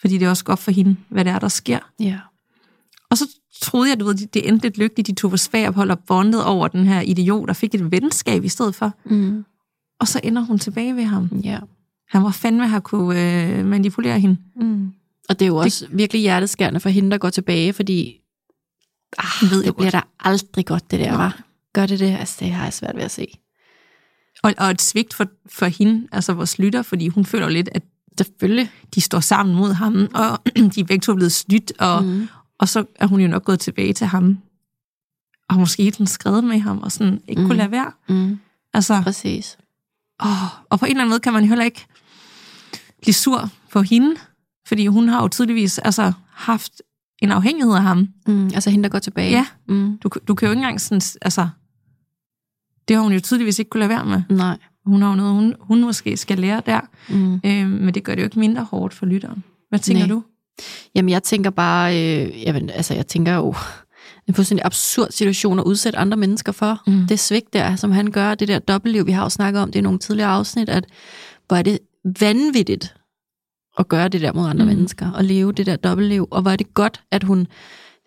Fordi 0.00 0.18
det 0.18 0.26
er 0.26 0.30
også 0.30 0.44
godt 0.44 0.58
for 0.58 0.70
hende, 0.70 0.96
hvad 1.08 1.24
det 1.24 1.32
er, 1.32 1.38
der 1.38 1.48
sker. 1.48 1.78
ja. 2.00 2.18
Og 3.10 3.18
så 3.18 3.24
troede 3.62 3.90
jeg, 3.90 4.00
du 4.00 4.04
ved, 4.04 4.14
det- 4.14 4.34
det 4.34 4.48
endte 4.48 4.64
lidt 4.66 4.78
lykkeligt. 4.78 5.06
De 5.06 5.14
tog 5.14 5.30
på 5.30 5.36
svagophold 5.36 5.90
og 5.90 5.98
bondet 5.98 6.44
over 6.44 6.68
den 6.68 6.86
her 6.86 7.00
idiot, 7.00 7.48
og 7.50 7.56
fik 7.56 7.74
et 7.74 7.90
venskab 7.92 8.44
i 8.44 8.48
stedet 8.48 8.74
for. 8.74 8.92
Mm. 9.04 9.44
Og 10.00 10.08
så 10.08 10.20
ender 10.24 10.42
hun 10.42 10.58
tilbage 10.58 10.96
ved 10.96 11.04
ham. 11.04 11.30
ja. 11.44 11.58
Han 12.08 12.22
var 12.22 12.30
fandme 12.30 12.68
have 12.68 12.80
kunne 12.80 13.58
øh, 13.58 13.64
manipulere 13.64 14.20
hende. 14.20 14.36
Mm. 14.60 14.92
Og 15.28 15.38
det 15.38 15.44
er 15.44 15.46
jo 15.46 15.56
også 15.56 15.86
det... 15.86 15.98
virkelig 15.98 16.22
hjerteskærende 16.22 16.80
for 16.80 16.88
hende, 16.88 17.10
der 17.10 17.18
går 17.18 17.30
tilbage, 17.30 17.72
fordi 17.72 18.20
ah, 19.18 19.50
ved 19.50 19.64
det 19.64 19.76
bliver 19.76 19.90
godt. 19.90 19.92
da 19.92 20.00
aldrig 20.20 20.66
godt, 20.66 20.90
det 20.90 21.00
der, 21.00 21.16
var. 21.16 21.40
Gør 21.72 21.86
det 21.86 21.98
det? 21.98 22.16
Altså, 22.18 22.36
det 22.40 22.50
har 22.50 22.64
jeg 22.64 22.72
svært 22.72 22.96
ved 22.96 23.02
at 23.02 23.10
se. 23.10 23.26
Og, 24.42 24.54
og 24.58 24.70
et 24.70 24.82
svigt 24.82 25.14
for, 25.14 25.26
for 25.46 25.66
hende, 25.66 26.08
altså 26.12 26.32
vores 26.32 26.58
lytter, 26.58 26.82
fordi 26.82 27.08
hun 27.08 27.24
føler 27.24 27.48
lidt, 27.48 27.68
at 27.72 27.82
Selvfølgelig. 28.18 28.70
de 28.94 29.00
står 29.00 29.20
sammen 29.20 29.54
mod 29.54 29.72
ham, 29.72 30.08
og 30.14 30.40
de 30.74 30.80
er 30.80 30.84
begge 30.84 31.00
to 31.02 31.14
blevet 31.14 31.32
snydt, 31.32 31.72
og, 31.78 32.04
mm. 32.04 32.28
og 32.58 32.68
så 32.68 32.84
er 32.94 33.06
hun 33.06 33.20
jo 33.20 33.28
nok 33.28 33.44
gået 33.44 33.60
tilbage 33.60 33.92
til 33.92 34.06
ham. 34.06 34.38
Og 35.48 35.56
måske 35.56 35.82
ikke 35.82 35.96
sådan 35.96 36.06
skrevet 36.06 36.44
med 36.44 36.60
ham, 36.60 36.78
og 36.78 36.92
sådan 36.92 37.20
ikke 37.28 37.42
mm. 37.42 37.48
kunne 37.48 37.58
lade 37.58 37.70
være. 37.70 37.92
Mm. 38.08 38.38
Altså, 38.74 39.00
Præcis. 39.02 39.58
åh, 40.22 40.60
og 40.70 40.78
på 40.78 40.84
en 40.86 40.90
eller 40.90 41.00
anden 41.00 41.10
måde 41.10 41.20
kan 41.20 41.32
man 41.32 41.42
jo 41.42 41.48
heller 41.48 41.64
ikke 41.64 41.86
blive 43.02 43.14
sur 43.14 43.50
på 43.72 43.82
hende, 43.82 44.14
fordi 44.66 44.86
hun 44.86 45.08
har 45.08 45.22
jo 45.22 45.28
tydeligvis 45.28 45.78
altså, 45.78 46.12
haft 46.30 46.72
en 47.22 47.32
afhængighed 47.32 47.74
af 47.74 47.82
ham. 47.82 48.08
Mm. 48.26 48.44
Altså 48.54 48.70
hende, 48.70 48.82
der 48.82 48.88
går 48.88 48.98
tilbage. 48.98 49.30
Ja. 49.30 49.46
Mm. 49.68 49.98
Du, 49.98 50.10
du 50.28 50.34
kan 50.34 50.46
jo 50.46 50.52
ikke 50.52 50.58
engang 50.58 50.80
sådan, 50.80 51.00
altså, 51.22 51.48
det 52.88 52.96
har 52.96 53.02
hun 53.02 53.12
jo 53.12 53.20
tydeligvis 53.20 53.58
ikke 53.58 53.68
kunne 53.68 53.78
lade 53.78 53.88
være 53.90 54.04
med. 54.04 54.22
Nej. 54.30 54.58
Hun 54.86 55.02
har 55.02 55.08
jo 55.08 55.14
noget, 55.14 55.34
hun, 55.34 55.54
hun 55.60 55.80
måske 55.80 56.16
skal 56.16 56.38
lære 56.38 56.62
der, 56.66 56.80
Mm. 57.08 57.34
øh, 57.34 57.68
men 57.68 57.94
det 57.94 58.04
gør 58.04 58.14
det 58.14 58.22
jo 58.22 58.26
ikke 58.26 58.38
mindre 58.38 58.64
hårdt 58.64 58.94
for 58.94 59.06
lytteren. 59.06 59.44
Hvad 59.68 59.78
tænker 59.78 60.06
Nej. 60.06 60.14
du? 60.14 60.22
Jamen, 60.94 61.08
jeg 61.08 61.22
tænker 61.22 61.50
bare, 61.50 61.94
øh, 61.96 62.42
jamen, 62.42 62.70
altså, 62.70 62.94
jeg 62.94 63.06
tænker 63.06 63.34
jo, 63.34 63.54
en 64.28 64.34
fuldstændig 64.34 64.64
absurd 64.64 65.10
situation 65.10 65.58
at 65.58 65.64
udsætte 65.64 65.98
andre 65.98 66.16
mennesker 66.16 66.52
for. 66.52 66.82
Mm. 66.86 67.06
Det 67.06 67.20
svigt 67.20 67.52
der, 67.52 67.76
som 67.76 67.92
han 67.92 68.10
gør, 68.10 68.34
det 68.34 68.48
der 68.48 68.58
dobbeltliv, 68.58 69.06
vi 69.06 69.12
har 69.12 69.22
jo 69.22 69.28
snakket 69.28 69.62
om 69.62 69.72
det 69.72 69.78
i 69.78 69.82
nogle 69.82 69.98
tidligere 69.98 70.30
afsnit, 70.30 70.68
at 70.68 70.86
hvor 71.48 71.56
er 71.56 71.62
det 71.62 71.78
vanvittigt 72.20 72.94
at 73.78 73.88
gøre 73.88 74.08
det 74.08 74.20
der 74.20 74.32
mod 74.32 74.48
andre 74.48 74.64
Mm. 74.64 74.70
mennesker, 74.70 75.10
og 75.10 75.24
leve 75.24 75.52
det 75.52 75.66
der 75.66 75.76
dobbeltliv, 75.76 76.28
og 76.30 76.42
hvor 76.42 76.50
er 76.50 76.56
det 76.56 76.74
godt, 76.74 77.00
at 77.10 77.22
hun, 77.24 77.38
det 77.38 77.48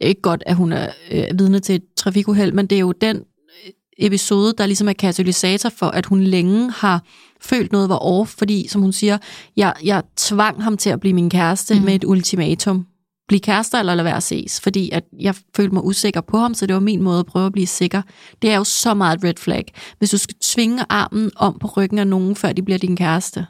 er 0.01 0.07
ikke 0.07 0.21
godt, 0.21 0.43
at 0.45 0.55
hun 0.55 0.71
er 0.71 0.89
øh, 1.11 1.23
vidne 1.39 1.59
til 1.59 1.75
et 1.75 1.83
trafikuheld, 1.97 2.51
men 2.51 2.67
det 2.67 2.75
er 2.75 2.79
jo 2.79 2.91
den 2.91 3.17
øh, 3.17 3.71
episode, 3.97 4.53
der 4.57 4.65
ligesom 4.65 4.89
er 4.89 4.93
katalysator 4.93 5.69
for, 5.69 5.85
at 5.85 6.05
hun 6.05 6.23
længe 6.23 6.71
har 6.71 7.03
følt 7.41 7.71
noget 7.71 7.89
var 7.89 7.97
off, 7.97 8.29
fordi, 8.37 8.67
som 8.67 8.81
hun 8.81 8.91
siger, 8.91 9.17
jeg, 9.57 9.73
jeg 9.83 10.03
tvang 10.17 10.63
ham 10.63 10.77
til 10.77 10.89
at 10.89 10.99
blive 10.99 11.13
min 11.13 11.29
kæreste 11.29 11.75
mm. 11.79 11.85
med 11.85 11.95
et 11.95 12.03
ultimatum. 12.03 12.85
Bliv 13.27 13.39
kærester 13.39 13.79
eller 13.79 13.95
lad 13.95 14.03
være 14.03 14.15
at 14.15 14.23
ses, 14.23 14.61
fordi 14.61 14.89
at 14.89 15.03
jeg 15.19 15.35
følte 15.55 15.73
mig 15.73 15.85
usikker 15.85 16.21
på 16.21 16.37
ham, 16.37 16.53
så 16.53 16.65
det 16.65 16.73
var 16.73 16.79
min 16.79 17.01
måde 17.01 17.19
at 17.19 17.25
prøve 17.25 17.45
at 17.45 17.51
blive 17.51 17.67
sikker. 17.67 18.01
Det 18.41 18.51
er 18.51 18.55
jo 18.55 18.63
så 18.63 18.93
meget 18.93 19.17
et 19.17 19.23
red 19.23 19.33
flag. 19.37 19.73
Hvis 19.99 20.09
du 20.09 20.17
skal 20.17 20.35
tvinge 20.41 20.85
armen 20.89 21.31
om 21.35 21.57
på 21.59 21.67
ryggen 21.77 21.99
af 21.99 22.07
nogen, 22.07 22.35
før 22.35 22.53
de 22.53 22.61
bliver 22.61 22.77
din 22.77 22.95
kæreste, 22.95 23.45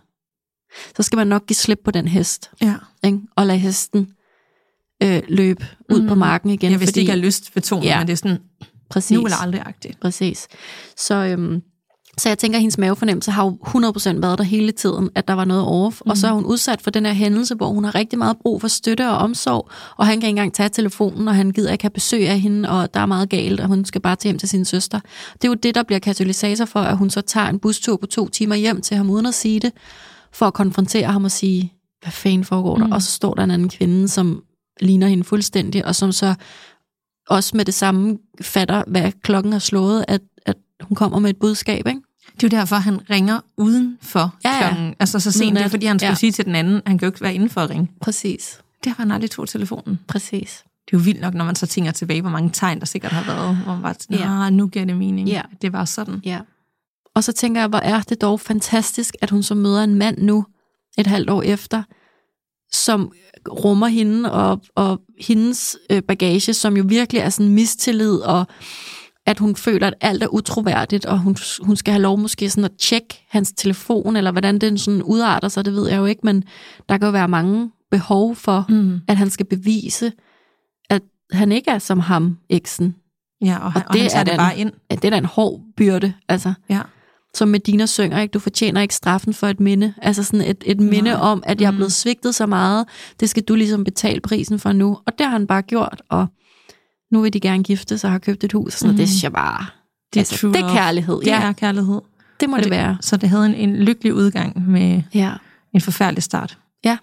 så 0.97 1.03
skal 1.03 1.17
man 1.17 1.27
nok 1.27 1.45
give 1.47 1.55
slip 1.55 1.79
på 1.85 1.91
den 1.91 2.07
hest, 2.07 2.51
Ja. 2.61 2.73
ikke? 3.03 3.19
og 3.35 3.45
lade 3.47 3.57
hesten 3.59 4.07
øh, 5.03 5.21
løbe 5.29 5.65
ud 5.91 6.01
Mm. 6.01 6.07
på 6.07 6.15
marken 6.15 6.49
igen. 6.49 6.71
Jeg 6.71 6.77
hvis 6.77 6.89
det 6.89 6.97
ikke 7.01 7.11
er 7.11 7.15
lyst 7.15 7.53
for 7.53 7.59
tonen, 7.59 7.83
ja. 7.83 7.89
Ja. 7.89 7.97
men 7.97 8.07
det 8.07 8.13
er 8.13 8.17
sådan, 8.17 8.38
præcis. 8.89 9.11
nu 9.17 9.23
eller 9.23 9.38
aldrig 9.38 9.61
agtigt. 9.65 9.99
Præcis. 9.99 10.47
Så, 10.97 11.15
øhm, 11.15 11.61
Så 12.17 12.29
jeg 12.29 12.38
tænker, 12.38 12.57
at 12.57 12.61
hendes 12.61 12.77
mavefornemmelse 12.77 13.31
har 13.31 13.43
jo 13.45 13.57
100% 13.63 14.21
været 14.21 14.38
der 14.38 14.43
hele 14.43 14.71
tiden, 14.71 15.09
at 15.15 15.27
der 15.27 15.33
var 15.33 15.45
noget 15.45 15.63
off. 15.67 16.01
Mm. 16.05 16.09
Og 16.11 16.17
så 16.17 16.27
er 16.27 16.31
hun 16.31 16.45
udsat 16.45 16.81
for 16.81 16.91
den 16.91 17.05
her 17.05 17.13
hændelse, 17.13 17.55
hvor 17.55 17.67
hun 17.69 17.83
har 17.83 17.95
rigtig 17.95 18.19
meget 18.19 18.38
brug 18.41 18.61
for 18.61 18.67
støtte 18.67 19.09
og 19.09 19.17
omsorg, 19.17 19.69
og 19.97 20.05
han 20.07 20.13
kan 20.19 20.27
ikke 20.27 20.29
engang 20.29 20.53
tage 20.53 20.69
telefonen, 20.69 21.27
og 21.27 21.35
han 21.35 21.51
gider 21.51 21.71
ikke 21.71 21.83
have 21.83 21.89
besøg 21.89 22.27
af 22.29 22.39
hende, 22.39 22.69
og 22.69 22.93
der 22.93 22.99
er 22.99 23.05
meget 23.05 23.29
galt, 23.29 23.59
og 23.59 23.67
hun 23.67 23.85
skal 23.85 24.01
bare 24.01 24.15
til 24.15 24.27
hjem 24.27 24.39
til 24.39 24.49
sin 24.49 24.65
søster. 24.65 24.99
Det 25.33 25.43
er 25.43 25.47
jo 25.47 25.53
det, 25.53 25.75
der 25.75 25.83
bliver 25.83 25.99
katalysator 25.99 26.65
for, 26.65 26.79
at 26.79 26.97
hun 26.97 27.09
så 27.09 27.21
tager 27.21 27.47
en 27.47 27.59
bustur 27.59 27.97
på 27.97 28.05
to 28.05 28.29
timer 28.29 28.55
hjem 28.55 28.81
til 28.81 28.97
ham, 28.97 29.09
uden 29.09 29.25
at 29.25 29.33
sige 29.33 29.59
det, 29.59 29.71
for 30.33 30.45
at 30.48 30.53
konfrontere 30.53 31.12
ham 31.12 31.24
og 31.24 31.31
sige, 31.31 31.74
hvad 32.03 32.12
fanden 32.12 32.43
foregår 32.43 32.77
der? 32.77 32.86
Mm. 32.86 32.91
Og 32.91 33.01
så 33.01 33.12
står 33.12 33.33
der 33.33 33.43
en 33.43 33.51
anden 33.51 33.69
kvinde, 33.69 34.07
som 34.07 34.43
ligner 34.81 35.07
hende 35.07 35.24
fuldstændig, 35.24 35.86
og 35.86 35.95
som 35.95 36.12
så 36.12 36.36
også 37.29 37.57
med 37.57 37.65
det 37.65 37.74
samme 37.74 38.17
fatter, 38.41 38.83
hvad 38.88 39.12
klokken 39.24 39.51
har 39.51 39.59
slået, 39.59 40.05
at, 40.07 40.21
at 40.45 40.55
hun 40.81 40.95
kommer 40.95 41.19
med 41.19 41.29
et 41.29 41.38
budskab, 41.38 41.88
ikke? 41.88 42.01
Det 42.41 42.43
er 42.53 42.57
jo 42.57 42.59
derfor, 42.59 42.75
han 42.75 43.09
ringer 43.09 43.39
uden 43.57 43.98
for 44.01 44.36
Ja, 44.43 44.50
ja. 44.55 44.67
klokken. 44.67 44.95
Altså 45.00 45.19
så 45.19 45.31
sent, 45.31 45.55
det 45.55 45.63
er 45.63 45.67
fordi, 45.67 45.86
han 45.86 46.00
skulle 46.00 46.09
Ja. 46.09 46.15
sige 46.15 46.31
til 46.31 46.45
den 46.45 46.55
anden, 46.55 46.81
han 46.86 46.98
kan 46.98 47.05
jo 47.05 47.09
ikke 47.12 47.21
være 47.21 47.33
inden 47.33 47.50
for 47.50 47.62
at 47.62 47.69
ringe. 47.69 47.88
Præcis. 48.01 48.59
Det 48.83 48.91
har 48.91 49.03
han 49.03 49.12
aldrig 49.12 49.31
tog 49.31 49.50
telefonen. 49.50 50.00
Præcis. 50.07 50.63
Det 50.86 50.93
er 50.95 50.98
jo 51.00 51.03
vildt 51.03 51.21
nok, 51.21 51.33
når 51.33 51.45
man 51.45 51.55
så 51.55 51.67
tænker 51.67 51.91
tilbage, 51.91 52.21
hvor 52.21 52.29
mange 52.29 52.50
tegn, 52.53 52.79
der 52.79 52.86
sikkert 52.86 53.12
har 53.12 53.24
været, 53.36 53.57
hvor 53.57 53.74
man 53.74 53.81
bare 53.81 53.93
sådan, 54.00 54.17
Ja. 54.17 54.45
ah, 54.45 54.53
nu 54.53 54.67
giver 54.67 54.86
det 54.86 54.98
mening. 54.98 55.29
Ja. 55.29 55.41
Det 55.62 55.74
var 55.74 55.86
sådan. 55.86 56.21
Ja. 56.25 56.39
Og 57.19 57.23
så 57.23 57.31
tænker 57.31 57.61
jeg, 57.61 57.67
hvor 57.67 57.77
er 57.79 58.01
det 58.01 58.21
dog 58.21 58.39
fantastisk, 58.39 59.15
at 59.21 59.29
hun 59.29 59.43
så 59.43 59.55
møder 59.55 59.83
en 59.83 59.95
mand 59.95 60.17
nu, 60.17 60.45
et 60.97 61.07
halvt 61.07 61.29
år 61.29 61.41
efter, 61.41 61.83
som 62.71 63.11
rummer 63.49 63.88
hende 63.88 64.31
og, 64.31 64.61
og 64.75 65.01
hendes 65.21 65.77
øh, 65.91 66.01
bagage, 66.03 66.53
som 66.53 66.77
jo 66.77 66.83
virkelig 66.88 67.19
er 67.19 67.29
sådan 67.29 67.51
mistillid, 67.51 68.15
og 68.15 68.45
at 69.25 69.39
hun 69.39 69.55
føler, 69.55 69.88
at 69.88 69.93
alt 70.01 70.23
er 70.23 70.27
utroværdigt, 70.27 71.05
og 71.05 71.19
hun, 71.19 71.35
hun 71.61 71.75
skal 71.75 71.91
have 71.91 72.01
lov 72.01 72.17
måske 72.19 72.49
sådan 72.49 72.63
at 72.65 72.71
tjekke 72.79 73.25
hans 73.29 73.51
telefon, 73.57 74.15
eller 74.15 74.31
hvordan 74.31 74.59
den 74.59 74.77
sådan 74.77 75.03
udarter 75.03 75.47
sig, 75.47 75.65
det 75.65 75.73
ved 75.73 75.89
jeg 75.89 75.97
jo 75.97 76.05
ikke, 76.05 76.21
men 76.23 76.43
der 76.89 76.97
kan 76.97 77.05
jo 77.05 77.11
være 77.11 77.27
mange 77.27 77.71
behov 77.91 78.35
for, 78.35 78.65
Mm. 78.69 78.99
at 79.07 79.17
han 79.17 79.29
skal 79.29 79.45
bevise, 79.45 80.11
at 80.89 81.01
han 81.31 81.51
ikke 81.51 81.71
er 81.71 81.79
som 81.79 81.99
ham, 81.99 82.38
eksen. 82.49 82.95
Ja, 83.41 83.57
og, 83.57 83.71
han, 83.71 83.83
og, 83.88 83.93
det 83.93 84.01
han 84.01 84.09
tager 84.11 84.19
er 84.19 84.23
det 84.23 84.38
bare 84.38 84.57
ind. 84.57 84.71
At 84.89 85.01
det 85.01 85.07
er 85.07 85.09
da 85.09 85.17
en 85.17 85.25
hård 85.25 85.61
byrde, 85.77 86.13
altså 86.29 86.53
Ja. 86.69 86.81
Som 87.36 87.48
Medina 87.48 87.86
synger, 87.86 88.21
ikke? 88.21 88.31
du 88.31 88.39
fortjener 88.39 88.81
ikke 88.81 88.95
straffen 88.95 89.33
for 89.33 89.48
et 89.48 89.59
minde. 89.59 89.93
Altså 90.01 90.24
sådan 90.24 90.41
et, 90.41 90.63
et 90.65 90.79
minde 90.79 91.12
Nej. 91.12 91.19
om, 91.19 91.43
at 91.45 91.62
jeg 91.62 91.67
er 91.67 91.71
Mm. 91.71 91.77
blevet 91.77 91.93
svigtet 91.93 92.36
så 92.36 92.45
meget. 92.45 92.86
Det 93.19 93.29
skal 93.29 93.43
du 93.43 93.55
ligesom 93.55 93.83
betale 93.83 94.19
prisen 94.21 94.59
for 94.59 94.71
nu. 94.71 94.98
Og 95.05 95.13
det 95.19 95.25
har 95.25 95.31
han 95.31 95.48
bare 95.48 95.62
gjort, 95.62 96.01
og 96.09 96.27
nu 97.12 97.21
vil 97.21 97.33
de 97.33 97.39
gerne 97.39 97.63
gifte 97.63 97.98
sig 97.98 98.07
og 98.07 98.12
har 98.12 98.19
købt 98.19 98.43
et 98.43 98.51
hus. 98.53 98.74
Sådan, 98.74 98.91
mm. 98.91 98.98
Det 98.98 99.07
synes 99.09 99.24
jeg 99.24 99.31
bare, 99.33 99.65
Det 100.13 100.19
er 100.19 100.21
altså, 100.21 100.48
det 100.48 100.55
er 100.55 100.74
kærlighed. 100.74 101.15
Det 101.19 101.27
Ja, 101.27 101.41
er 101.41 101.51
kærlighed. 101.51 102.01
det 102.39 102.50
må 102.50 102.57
Og 102.57 102.63
det 102.63 102.71
være. 102.71 102.98
Så 103.01 103.17
det 103.17 103.29
havde 103.29 103.45
en, 103.45 103.53
en 103.55 103.75
lykkelig 103.75 104.13
udgang 104.13 104.69
med 104.69 105.01
Ja. 105.13 105.31
en 105.74 105.81
forfærdelig 105.81 106.24
start. 106.24 106.57
Ja. 106.86 106.98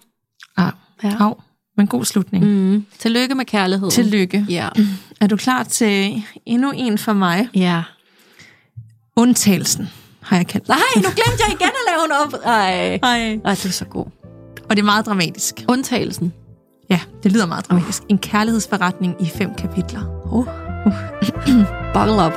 Ah, 0.57 0.71
ja. 1.03 1.15
Au, 1.19 1.35
men 1.77 1.87
god 1.87 2.05
slutning. 2.05 2.45
Mm. 2.45 2.51
Mm. 2.51 2.85
Tillykke 2.99 3.35
med 3.35 3.45
kærligheden. 3.45 3.91
Tillykke. 3.91 4.45
Ja. 4.49 4.69
Er 5.21 5.27
du 5.27 5.35
klar 5.37 5.63
til 5.63 6.23
endnu 6.45 6.71
en 6.75 6.97
for 6.97 7.13
mig? 7.13 7.47
ja. 7.55 7.83
Undtagelsen, 9.15 9.89
har 10.27 10.37
jeg 10.37 10.47
kaldt. 10.47 10.67
Nej, 10.67 10.77
nu 10.95 11.01
glemte 11.01 11.43
jeg 11.47 11.55
igen 11.59 11.67
at 11.67 11.85
lave 11.89 12.05
en 12.05 12.11
op. 12.11 12.33
Ej. 12.43 12.99
Nej. 13.01 13.39
Ej, 13.45 13.57
du 13.63 13.67
er 13.67 13.71
så 13.71 13.85
god. 13.85 14.05
Og 14.69 14.75
det 14.75 14.79
er 14.79 14.83
meget 14.83 15.05
dramatisk. 15.05 15.65
Undtagelsen. 15.69 16.33
Ja, 16.89 16.99
det 17.23 17.31
lyder 17.31 17.45
meget 17.45 17.69
dramatisk. 17.69 18.03
En 18.09 18.17
kærlighedsforretning 18.17 19.21
i 19.21 19.29
fem 19.29 19.55
kapitler. 19.55 20.01
Uh. 20.31 20.47
Buckle 21.93 22.25
up. 22.25 22.33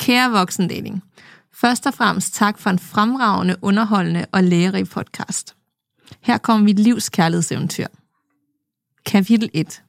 Kære 0.00 0.30
voksendating. 0.30 1.02
Først 1.54 1.86
og 1.86 1.94
fremmest 1.94 2.34
tak 2.34 2.58
for 2.58 2.70
en 2.70 2.78
fremragende, 2.78 3.56
underholdende 3.62 4.26
og 4.32 4.44
lærerig 4.44 4.88
podcast. 4.88 5.54
Her 6.20 6.38
kommer 6.38 6.64
mit 6.64 6.78
livs 6.78 7.08
kærlighedseventyr. 7.08 7.86
Kapitel 9.06 9.50
1. 9.54 9.82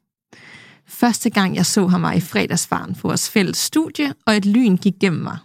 Første 0.92 1.30
gang 1.30 1.56
jeg 1.56 1.66
så 1.66 1.88
ham 1.88 2.02
var 2.02 2.14
i 2.14 2.20
fredagsfaren 2.20 2.96
på 2.96 3.08
vores 3.08 3.30
fælles 3.30 3.58
studie, 3.58 4.14
og 4.26 4.38
et 4.38 4.46
lyn 4.46 4.78
gik 4.78 4.94
gennem 5.00 5.22
mig. 5.22 5.38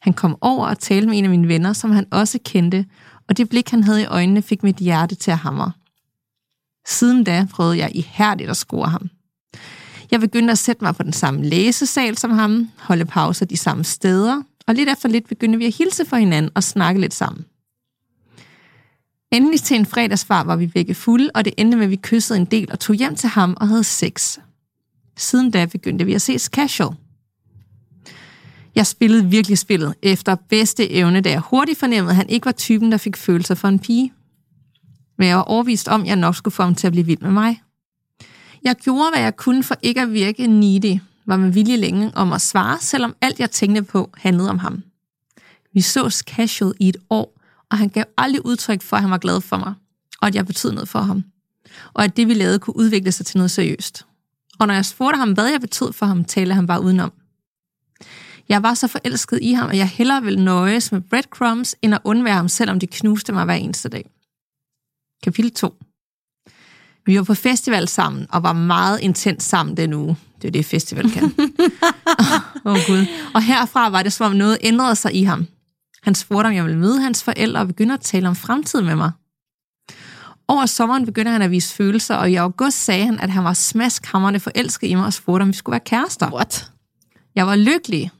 Han 0.00 0.12
kom 0.12 0.36
over 0.40 0.66
og 0.66 0.78
talte 0.78 1.08
med 1.08 1.18
en 1.18 1.24
af 1.24 1.30
mine 1.30 1.48
venner, 1.48 1.72
som 1.72 1.90
han 1.90 2.06
også 2.10 2.38
kendte, 2.44 2.86
og 3.28 3.36
det 3.36 3.48
blik, 3.48 3.70
han 3.70 3.84
havde 3.84 4.02
i 4.02 4.06
øjnene, 4.06 4.42
fik 4.42 4.62
mit 4.62 4.76
hjerte 4.76 5.14
til 5.14 5.30
at 5.30 5.38
hamre. 5.38 5.72
Siden 6.86 7.24
da 7.24 7.46
prøvede 7.50 7.78
jeg 7.78 7.90
ihærdigt 7.94 8.50
at 8.50 8.56
score 8.56 8.88
ham. 8.88 9.10
Jeg 10.10 10.20
begyndte 10.20 10.52
at 10.52 10.58
sætte 10.58 10.84
mig 10.84 10.94
på 10.96 11.02
den 11.02 11.12
samme 11.12 11.44
læsesal 11.44 12.18
som 12.18 12.30
ham, 12.30 12.70
holde 12.78 13.04
pauser 13.04 13.46
de 13.46 13.56
samme 13.56 13.84
steder, 13.84 14.42
og 14.66 14.74
lidt 14.74 14.88
efter 14.88 15.08
lidt 15.08 15.28
begyndte 15.28 15.58
vi 15.58 15.66
at 15.66 15.76
hilse 15.76 16.04
for 16.04 16.16
hinanden 16.16 16.52
og 16.54 16.62
snakke 16.62 17.00
lidt 17.00 17.14
sammen. 17.14 17.44
Endelig 19.32 19.60
til 19.60 19.76
en 19.76 19.86
fredagsfar 19.86 20.44
var 20.44 20.56
vi 20.56 20.66
begge 20.66 20.94
fulde, 20.94 21.30
og 21.34 21.44
det 21.44 21.54
endte 21.56 21.76
med, 21.76 21.84
at 21.84 21.90
vi 21.90 21.96
kyssede 21.96 22.38
en 22.38 22.44
del 22.44 22.72
og 22.72 22.80
tog 22.80 22.96
hjem 22.96 23.16
til 23.16 23.28
ham 23.28 23.56
og 23.60 23.68
havde 23.68 23.84
sex. 23.84 24.38
Siden 25.16 25.50
da 25.50 25.66
begyndte 25.66 26.04
vi 26.04 26.14
at 26.14 26.22
ses 26.22 26.42
casual. 26.42 26.96
Jeg 28.74 28.86
spillede 28.86 29.30
virkelig 29.30 29.58
spillet 29.58 29.94
efter 30.02 30.34
bedste 30.34 30.90
evne, 30.90 31.20
da 31.20 31.30
jeg 31.30 31.40
hurtigt 31.40 31.78
fornemmede, 31.78 32.10
at 32.10 32.16
han 32.16 32.28
ikke 32.28 32.44
var 32.44 32.52
typen, 32.52 32.92
der 32.92 32.98
fik 32.98 33.16
følelser 33.16 33.54
for 33.54 33.68
en 33.68 33.78
pige. 33.78 34.12
Men 35.18 35.28
jeg 35.28 35.36
var 35.36 35.42
overvist 35.42 35.88
om, 35.88 36.02
at 36.02 36.06
jeg 36.06 36.16
nok 36.16 36.36
skulle 36.36 36.54
få 36.54 36.62
ham 36.62 36.74
til 36.74 36.86
at 36.86 36.92
blive 36.92 37.06
vild 37.06 37.20
med 37.20 37.30
mig. 37.30 37.62
Jeg 38.64 38.76
gjorde, 38.76 39.10
hvad 39.12 39.22
jeg 39.22 39.36
kunne 39.36 39.62
for 39.62 39.74
ikke 39.82 40.00
at 40.00 40.12
virke 40.12 40.46
needy, 40.46 41.00
var 41.26 41.36
med 41.36 41.50
vilje 41.50 41.76
længe 41.76 42.10
om 42.14 42.32
at 42.32 42.40
svare, 42.40 42.78
selvom 42.80 43.14
alt 43.20 43.40
jeg 43.40 43.50
tænkte 43.50 43.82
på 43.82 44.10
handlede 44.16 44.50
om 44.50 44.58
ham. 44.58 44.82
Vi 45.72 45.80
sås 45.80 46.14
casual 46.14 46.74
i 46.80 46.88
et 46.88 46.96
år, 47.10 47.41
og 47.72 47.78
han 47.78 47.88
gav 47.88 48.04
aldrig 48.16 48.46
udtryk 48.46 48.82
for, 48.82 48.96
at 48.96 49.02
han 49.02 49.10
var 49.10 49.18
glad 49.18 49.40
for 49.40 49.56
mig, 49.56 49.74
og 50.20 50.28
at 50.28 50.34
jeg 50.34 50.46
betød 50.46 50.72
noget 50.72 50.88
for 50.88 50.98
ham, 50.98 51.24
og 51.92 52.04
at 52.04 52.16
det, 52.16 52.28
vi 52.28 52.34
lavede, 52.34 52.58
kunne 52.58 52.76
udvikle 52.76 53.12
sig 53.12 53.26
til 53.26 53.36
noget 53.38 53.50
seriøst. 53.50 54.06
Og 54.58 54.66
når 54.66 54.74
jeg 54.74 54.84
spurgte 54.84 55.18
ham, 55.18 55.32
hvad 55.32 55.46
jeg 55.46 55.60
betød 55.60 55.92
for 55.92 56.06
ham, 56.06 56.24
talte 56.24 56.54
han 56.54 56.66
bare 56.66 56.82
udenom. 56.82 57.12
Jeg 58.48 58.62
var 58.62 58.74
så 58.74 58.88
forelsket 58.88 59.38
i 59.42 59.52
ham, 59.52 59.70
at 59.70 59.76
jeg 59.76 59.88
hellere 59.88 60.22
ville 60.22 60.44
nøjes 60.44 60.92
med 60.92 61.00
breadcrumbs, 61.00 61.76
end 61.82 61.94
at 61.94 62.00
undvære 62.04 62.34
ham, 62.34 62.48
selvom 62.48 62.80
de 62.80 62.86
knuste 62.86 63.32
mig 63.32 63.44
hver 63.44 63.54
eneste 63.54 63.88
dag. 63.88 64.10
Kapitel 65.22 65.50
2 65.50 65.74
Vi 67.06 67.16
var 67.16 67.24
på 67.24 67.34
festival 67.34 67.88
sammen, 67.88 68.26
og 68.30 68.42
var 68.42 68.52
meget 68.52 69.00
intens 69.00 69.44
sammen 69.44 69.76
den 69.76 69.92
uge. 69.92 70.16
Det 70.42 70.48
er 70.48 70.52
det, 70.52 70.66
festival 70.66 71.10
kan. 71.10 71.24
Åh 72.64 72.72
oh, 72.72 72.78
Gud. 72.86 73.06
Og 73.34 73.42
herfra 73.42 73.88
var 73.88 74.02
det, 74.02 74.12
som 74.12 74.26
om 74.26 74.36
noget 74.36 74.58
ændrede 74.60 74.96
sig 74.96 75.14
i 75.14 75.22
ham. 75.22 75.46
Han 76.02 76.14
spurgte, 76.14 76.46
om 76.46 76.54
jeg 76.54 76.64
ville 76.64 76.78
møde 76.78 77.00
hans 77.00 77.24
forældre 77.24 77.60
og 77.60 77.66
begynde 77.66 77.94
at 77.94 78.00
tale 78.00 78.28
om 78.28 78.36
fremtiden 78.36 78.86
med 78.86 78.96
mig. 78.96 79.12
Over 80.48 80.66
sommeren 80.66 81.06
begyndte 81.06 81.30
han 81.30 81.42
at 81.42 81.50
vise 81.50 81.74
følelser, 81.74 82.14
og 82.14 82.30
i 82.30 82.34
august 82.34 82.84
sagde 82.84 83.04
han, 83.04 83.20
at 83.20 83.30
han 83.30 83.44
var 83.44 83.52
smaskhamrende 83.52 84.40
forelsket 84.40 84.88
i 84.88 84.94
mig 84.94 85.06
og 85.06 85.12
spurgte, 85.12 85.42
om 85.42 85.48
vi 85.48 85.52
skulle 85.52 85.72
være 85.72 85.80
kærester. 85.80 86.32
What? 86.32 86.72
Jeg 87.34 87.46
var 87.46 87.56
lykkelig. 87.56 88.10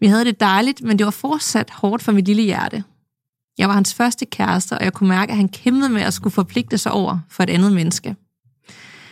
Vi 0.00 0.06
havde 0.06 0.24
det 0.24 0.40
dejligt, 0.40 0.82
men 0.82 0.98
det 0.98 1.04
var 1.04 1.10
fortsat 1.10 1.70
hårdt 1.70 2.02
for 2.02 2.12
mit 2.12 2.24
lille 2.24 2.42
hjerte. 2.42 2.84
Jeg 3.58 3.68
var 3.68 3.74
hans 3.74 3.94
første 3.94 4.26
kæreste, 4.26 4.78
og 4.78 4.84
jeg 4.84 4.92
kunne 4.92 5.08
mærke, 5.08 5.30
at 5.30 5.36
han 5.36 5.48
kæmpede 5.48 5.88
med 5.88 6.02
at 6.02 6.14
skulle 6.14 6.34
forpligte 6.34 6.78
sig 6.78 6.92
over 6.92 7.18
for 7.28 7.42
et 7.42 7.50
andet 7.50 7.72
menneske. 7.72 8.16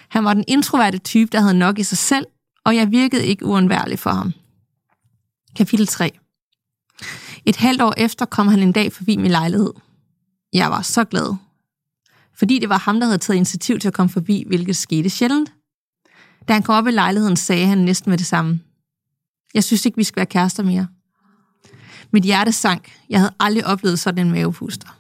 Han 0.09 0.25
var 0.25 0.35
den 0.35 0.45
introverte 0.49 0.99
type, 0.99 1.31
der 1.33 1.41
havde 1.41 1.59
nok 1.59 1.79
i 1.79 1.83
sig 1.83 1.99
selv, 1.99 2.27
og 2.65 2.77
jeg 2.77 2.91
virkede 2.91 3.27
ikke 3.27 3.47
uundværlig 3.47 3.99
for 3.99 4.11
ham. 4.11 4.33
Kapitel 5.57 5.87
3 5.87 6.19
et 7.47 7.57
halvt 7.57 7.83
år 7.83 7.95
efter 7.97 8.25
kom 8.27 8.49
han 8.49 8.63
en 8.63 8.73
dag 8.73 8.93
forbi 8.93 9.17
min 9.17 9.31
lejlighed. 9.31 9.73
Jeg 10.53 10.71
var 10.71 10.83
så 10.83 11.05
glad. 11.05 11.37
Fordi 12.39 12.59
det 12.59 12.69
var 12.69 12.79
ham, 12.79 13.01
der 13.01 13.07
havde 13.07 13.19
taget 13.19 13.37
initiativ 13.37 13.79
til 13.79 13.89
at 13.89 13.95
komme 13.95 14.11
forbi, 14.11 14.45
hvilket 14.47 14.77
skete 14.77 15.11
sjældent. 15.11 15.53
Da 16.49 16.53
han 16.53 16.63
kom 16.63 16.75
op 16.75 16.87
i 16.87 16.91
lejligheden, 16.91 17.37
sagde 17.37 17.67
han 17.67 17.79
næsten 17.79 18.11
med 18.11 18.19
det 18.19 18.27
samme. 18.27 18.61
Jeg 19.55 19.65
synes 19.65 19.87
ikke, 19.87 19.97
vi 19.97 20.05
skal 20.05 20.17
være 20.17 20.27
kærester 20.27 20.63
mere. 20.63 20.87
Mit 22.11 22.25
hjerte 22.25 22.53
sank. 22.53 22.93
Jeg 23.11 23.21
havde 23.21 23.35
aldrig 23.41 23.67
oplevet 23.67 23.99
sådan 23.99 24.27
en 24.27 24.33
mavepuster. 24.33 24.99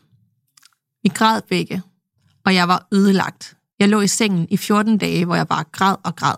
Vi 1.02 1.08
græd 1.08 1.40
begge, 1.48 1.82
og 2.44 2.54
jeg 2.54 2.68
var 2.68 2.88
ødelagt. 2.92 3.56
Jeg 3.78 3.88
lå 3.88 4.00
i 4.00 4.08
sengen 4.08 4.46
i 4.50 4.56
14 4.56 4.98
dage, 4.98 5.24
hvor 5.24 5.34
jeg 5.34 5.48
bare 5.48 5.64
græd 5.72 5.96
og 6.02 6.16
græd. 6.16 6.36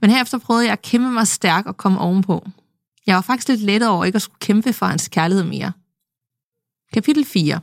Men 0.00 0.10
herefter 0.10 0.38
prøvede 0.38 0.64
jeg 0.64 0.72
at 0.72 0.82
kæmpe 0.82 1.10
mig 1.10 1.26
stærk 1.26 1.66
og 1.66 1.76
komme 1.76 1.98
ovenpå. 1.98 2.48
Jeg 3.06 3.14
var 3.14 3.20
faktisk 3.20 3.48
lidt 3.48 3.60
lettere 3.60 3.90
over 3.90 4.04
ikke 4.04 4.16
at 4.16 4.22
skulle 4.22 4.38
kæmpe 4.40 4.72
for 4.72 4.86
hans 4.86 5.08
kærlighed 5.08 5.44
mere. 5.44 5.72
Kapitel 6.92 7.24
4 7.24 7.60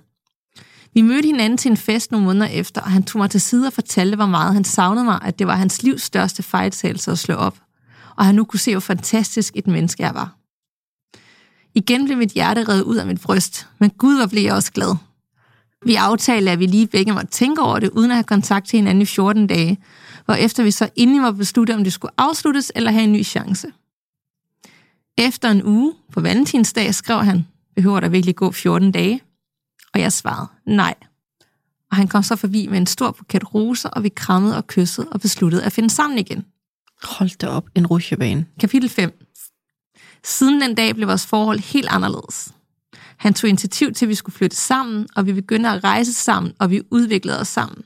Vi 0.94 1.02
mødte 1.02 1.26
hinanden 1.26 1.58
til 1.58 1.72
en 1.72 1.78
fest 1.78 2.12
nogle 2.12 2.26
måneder 2.26 2.48
efter, 2.48 2.82
og 2.82 2.92
han 2.92 3.04
tog 3.04 3.20
mig 3.20 3.30
til 3.30 3.42
side 3.42 3.68
og 3.68 3.74
fortalte, 3.74 4.16
hvor 4.16 4.26
meget 4.26 4.54
han 4.54 4.64
savnede 4.64 5.06
mig, 5.06 5.20
at 5.22 5.40
det 5.40 5.48
var 5.48 5.56
hans 5.56 5.84
livs 5.84 6.04
største 6.04 6.44
fejltagelse 6.44 7.12
at 7.12 7.20
slå 7.20 7.36
op, 7.36 7.58
og 8.16 8.26
han 8.26 8.36
nu 8.36 8.44
kunne 8.44 8.60
se, 8.60 8.72
hvor 8.72 8.80
fantastisk 8.80 9.54
et 9.56 9.68
menneske 9.68 10.04
jeg 10.04 10.14
var. 10.14 10.38
Igen 11.76 12.06
blev 12.06 12.18
mit 12.18 12.32
hjerte 12.32 12.64
reddet 12.64 12.84
ud 12.84 12.96
af 12.96 13.08
mit 13.08 13.22
bryst, 13.22 13.68
men 13.80 13.90
gud, 13.90 14.18
hvor 14.18 14.28
blev 14.28 14.44
jeg 14.44 14.54
også 14.54 14.72
glad. 14.72 14.96
Vi 15.86 15.96
aftalte, 15.96 16.52
at 16.52 16.60
vi 16.60 16.66
lige 16.66 16.88
begge 16.88 17.14
måtte 17.14 17.32
tænke 17.32 17.62
over 17.62 17.80
det, 17.80 17.90
uden 17.90 18.12
at 18.12 18.18
have 18.18 18.24
kontakt 18.24 18.68
til 18.68 18.78
hinanden 18.78 19.02
i 19.02 19.06
14 19.06 19.48
dage, 19.48 19.78
og 20.28 20.42
efter 20.42 20.64
vi 20.64 20.72
så 20.72 20.90
endelig 20.96 21.22
var 21.22 21.32
besluttet, 21.32 21.76
om 21.76 21.84
det 21.84 21.94
skulle 21.94 22.12
afsluttes 22.18 22.72
eller 22.76 22.92
have 22.92 23.04
en 23.04 23.12
ny 23.12 23.26
chance. 23.26 23.68
Efter 25.18 25.52
en 25.52 25.64
uge 25.64 25.94
på 26.12 26.22
valentinsdag 26.22 26.96
skrev 26.96 27.24
han, 27.24 27.48
behøver 27.76 28.00
der 28.00 28.10
virkelig 28.10 28.36
gå 28.36 28.52
14 28.52 28.92
dage? 28.92 29.22
Og 29.94 30.00
jeg 30.00 30.14
svarede, 30.14 30.48
nej. 30.66 30.94
Og 31.92 31.98
han 31.98 32.08
kom 32.08 32.24
så 32.24 32.36
forbi 32.36 32.68
med 32.68 32.78
en 32.78 32.86
stor 32.86 33.12
buket 33.12 33.54
roser, 33.54 33.90
og 33.90 34.04
vi 34.04 34.10
krammede 34.10 34.58
og 34.58 34.68
kyssede 34.68 35.10
og 35.12 35.22
besluttede 35.22 35.64
at 35.64 35.72
finde 35.72 35.90
sammen 35.90 36.20
igen. 36.20 36.46
Hold 37.04 37.38
da 37.38 37.48
op, 37.48 37.70
en 37.76 37.88
rutsjebane. 37.88 38.46
Kapitel 38.60 38.90
5. 38.90 39.24
Siden 40.24 40.62
den 40.62 40.76
dag 40.76 40.96
blev 40.96 41.08
vores 41.08 41.26
forhold 41.26 41.60
helt 41.60 41.88
anderledes. 41.90 42.54
Han 43.18 43.34
tog 43.34 43.50
initiativ 43.50 43.94
til, 43.94 44.06
at 44.06 44.10
vi 44.10 44.16
skulle 44.16 44.36
flytte 44.36 44.56
sammen, 44.56 45.08
og 45.16 45.26
vi 45.26 45.34
begyndte 45.34 45.70
at 45.70 45.84
rejse 45.84 46.14
sammen, 46.14 46.54
og 46.60 46.72
vi 46.72 46.82
udviklede 46.92 47.40
os 47.40 47.48
sammen. 47.48 47.84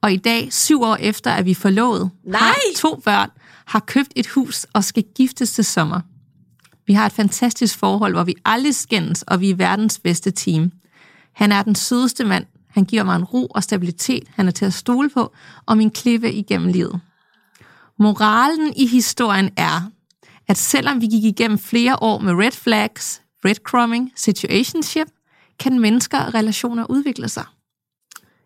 Og 0.00 0.12
i 0.12 0.16
dag, 0.16 0.52
syv 0.52 0.82
år 0.82 0.96
efter, 0.96 1.30
at 1.30 1.44
vi 1.44 1.54
forlovet, 1.54 2.10
Nej! 2.24 2.40
har 2.40 2.54
to 2.76 3.00
børn, 3.04 3.30
har 3.66 3.80
købt 3.80 4.12
et 4.16 4.26
hus 4.26 4.64
og 4.72 4.84
skal 4.84 5.04
giftes 5.14 5.52
til 5.52 5.64
sommer. 5.64 6.00
Vi 6.90 6.94
har 6.94 7.06
et 7.06 7.12
fantastisk 7.12 7.78
forhold, 7.78 8.12
hvor 8.12 8.24
vi 8.24 8.34
aldrig 8.44 8.74
skændes, 8.74 9.22
og 9.22 9.40
vi 9.40 9.50
er 9.50 9.54
verdens 9.54 9.98
bedste 9.98 10.30
team. 10.30 10.72
Han 11.32 11.52
er 11.52 11.62
den 11.62 11.74
sødeste 11.74 12.24
mand. 12.24 12.46
Han 12.68 12.84
giver 12.84 13.02
mig 13.02 13.16
en 13.16 13.24
ro 13.24 13.46
og 13.46 13.62
stabilitet, 13.62 14.28
han 14.34 14.46
er 14.48 14.50
til 14.50 14.64
at 14.64 14.74
stole 14.74 15.10
på, 15.10 15.32
og 15.66 15.76
min 15.76 15.90
klippe 15.90 16.32
igennem 16.32 16.68
livet. 16.68 17.00
Moralen 17.98 18.72
i 18.76 18.86
historien 18.86 19.50
er, 19.56 19.90
at 20.48 20.56
selvom 20.56 21.00
vi 21.00 21.06
gik 21.06 21.24
igennem 21.24 21.58
flere 21.58 22.02
år 22.02 22.18
med 22.18 22.32
red 22.32 22.52
flags, 22.52 23.22
breadcrumbing, 23.42 24.12
situationship, 24.16 25.08
kan 25.58 25.78
mennesker 25.78 26.18
og 26.18 26.34
relationer 26.34 26.86
udvikle 26.90 27.28
sig. 27.28 27.44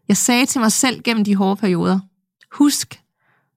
Jeg 0.09 0.17
sagde 0.17 0.47
til 0.47 0.61
mig 0.61 0.73
selv 0.73 1.03
gennem 1.03 1.25
de 1.25 1.37
hårde 1.37 1.57
perioder, 1.57 2.01
husk, 2.53 3.01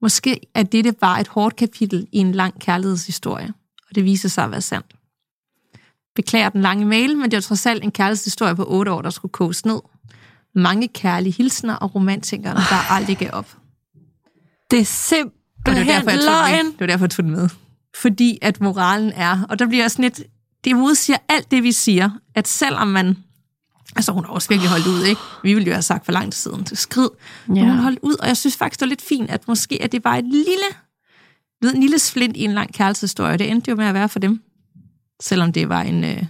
måske 0.02 0.42
at 0.54 0.72
dette 0.72 0.96
var 1.02 1.18
et 1.18 1.28
hårdt 1.28 1.56
kapitel 1.56 2.08
i 2.12 2.18
en 2.18 2.32
lang 2.32 2.60
kærlighedshistorie, 2.60 3.54
og 3.90 3.96
det 3.96 4.04
viser 4.06 4.30
sig 4.30 4.44
at 4.44 4.52
være 4.52 4.62
sandt. 4.62 4.86
Beklager 6.16 6.50
den 6.50 6.62
lange 6.62 6.86
mail, 6.86 7.18
men 7.18 7.32
det 7.32 7.38
var 7.38 7.42
trods 7.42 7.66
alt 7.66 7.84
en 7.84 7.92
kærlighedshistorie 7.92 8.56
på 8.56 8.66
8 8.68 8.92
år, 8.92 9.02
der 9.02 9.10
skulle 9.10 9.32
koges 9.32 9.66
ned. 9.66 9.80
Mange 10.56 10.88
kærlige 10.88 11.34
hilsner 11.34 11.76
og 11.76 11.96
romantikere, 11.96 12.54
der 12.56 12.92
aldrig 12.92 13.18
gav 13.18 13.30
op. 13.34 13.58
Det 14.72 14.78
er 14.78 14.82
Og 14.82 14.88
simpelthen 14.88 15.32
det 15.66 15.76
var 15.76 15.84
derfor, 15.94 16.10
jeg 16.12 16.20
løgn. 16.26 16.66
med. 16.66 16.72
Det 16.72 16.80
var 16.80 16.86
derfor, 16.88 17.06
jeg 17.06 17.12
tog 17.12 17.24
den 17.26 17.32
med. 17.32 17.50
Fordi 17.96 18.38
at 18.42 18.62
moralen 18.62 19.12
er, 19.16 19.40
og 19.50 19.60
der 19.60 19.68
bliver 19.68 19.84
også 19.84 20.02
lidt, 20.02 20.22
det 20.64 20.76
modsiger 20.76 21.18
alt 21.30 21.52
det, 21.52 21.64
vi 21.64 21.72
siger, 21.72 22.10
at 22.36 22.48
selvom 22.48 22.88
man, 22.88 23.18
altså 23.96 24.12
hun 24.12 24.26
har 24.26 24.32
også 24.32 24.50
virkelig 24.50 24.70
holdt 24.70 24.88
ud, 24.88 25.04
ikke? 25.04 25.22
Vi 25.44 25.54
ville 25.54 25.68
jo 25.68 25.74
have 25.74 25.82
sagt 25.82 26.06
for 26.06 26.12
lang 26.12 26.34
tid 26.34 26.40
siden 26.42 26.64
til 26.66 26.78
skrid, 26.78 27.10
men 27.48 27.58
Ja. 27.58 27.64
hun 27.66 27.78
holdt 27.78 28.00
ud, 28.02 28.16
og 28.20 28.28
jeg 28.28 28.38
synes 28.38 28.56
faktisk, 28.58 28.80
det 28.80 28.86
var 28.86 28.90
lidt 28.90 29.02
fint, 29.02 29.30
at 29.30 29.48
måske 29.48 29.84
at 29.84 29.92
det 29.92 30.04
var 30.04 30.16
et 30.16 30.26
lille, 30.26 30.68
ved, 31.62 31.74
en 31.76 31.82
lille 31.82 32.00
splint 32.00 32.38
i 32.38 32.44
en 32.44 32.52
lang 32.54 32.74
kærlighedshistorie. 32.74 33.38
Det 33.38 33.52
endte 33.52 33.72
jo 33.72 33.76
med 33.76 33.86
at 33.86 33.94
være 33.94 34.10
for 34.10 34.20
dem, 34.20 34.42
selvom 35.22 35.54
det 35.54 35.70
var 35.70 35.82
en, 35.82 36.04
øh, 36.04 36.24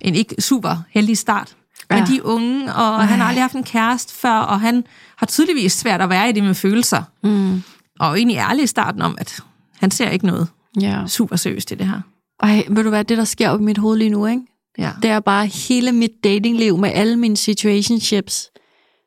en 0.00 0.14
ikke 0.14 0.42
super 0.42 0.76
heldig 0.90 1.18
start. 1.18 1.56
Men 1.90 1.98
Ja. 1.98 2.04
de 2.04 2.16
er 2.16 2.22
unge, 2.22 2.74
og 2.74 3.08
han 3.08 3.18
har 3.18 3.26
aldrig 3.26 3.42
haft 3.42 3.54
en 3.54 3.64
kæreste 3.64 4.14
før, 4.14 4.30
og 4.38 4.60
han 4.60 4.84
har 5.16 5.26
tydeligvis 5.26 5.72
svært 5.72 6.00
at 6.00 6.08
være 6.10 6.28
i 6.28 6.32
det 6.32 6.42
med 6.44 6.54
følelser. 6.54 7.02
Mm. 7.22 7.62
Og 8.00 8.16
egentlig 8.18 8.36
ærlig 8.36 8.64
i 8.64 8.66
starten 8.66 9.02
om, 9.02 9.14
at 9.18 9.40
han 9.80 9.90
ser 9.90 10.10
ikke 10.10 10.26
noget 10.26 10.48
Ja. 10.80 11.06
super 11.06 11.36
seriøst 11.36 11.70
i 11.70 11.74
det 11.74 11.86
her. 11.86 12.00
Ej, 12.42 12.64
ved 12.68 12.82
du 12.84 12.88
hvad, 12.88 13.04
det 13.04 13.18
der 13.18 13.24
sker 13.24 13.50
op 13.50 13.60
i 13.60 13.64
mit 13.64 13.78
hoved 13.78 13.98
lige 13.98 14.10
nu, 14.10 14.26
ikke? 14.26 14.42
Ja. 14.78 14.90
Det 15.02 15.10
er 15.10 15.20
bare 15.20 15.46
hele 15.46 15.92
mit 15.92 16.10
datingliv 16.24 16.78
med 16.78 16.90
alle 16.94 17.16
mine 17.16 17.36
situationships. 17.36 18.50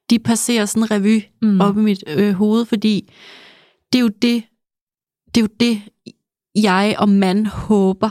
De 0.10 0.20
passerer 0.20 0.66
sådan 0.66 0.84
en 0.84 0.92
revy 0.92 1.22
mm. 1.42 1.62
op 1.62 1.78
i 1.78 1.82
mit 1.82 2.04
øh, 2.08 2.34
hoved, 2.34 2.66
fordi 2.66 3.14
det 3.94 4.00
er 4.00 4.04
jo 4.04 4.08
det, 4.22 4.44
det 5.36 5.42
er 5.42 5.42
jo 5.42 5.48
det, 5.60 5.82
jeg 6.56 6.96
og 6.98 7.10
mand 7.10 7.48
håber, 7.48 8.10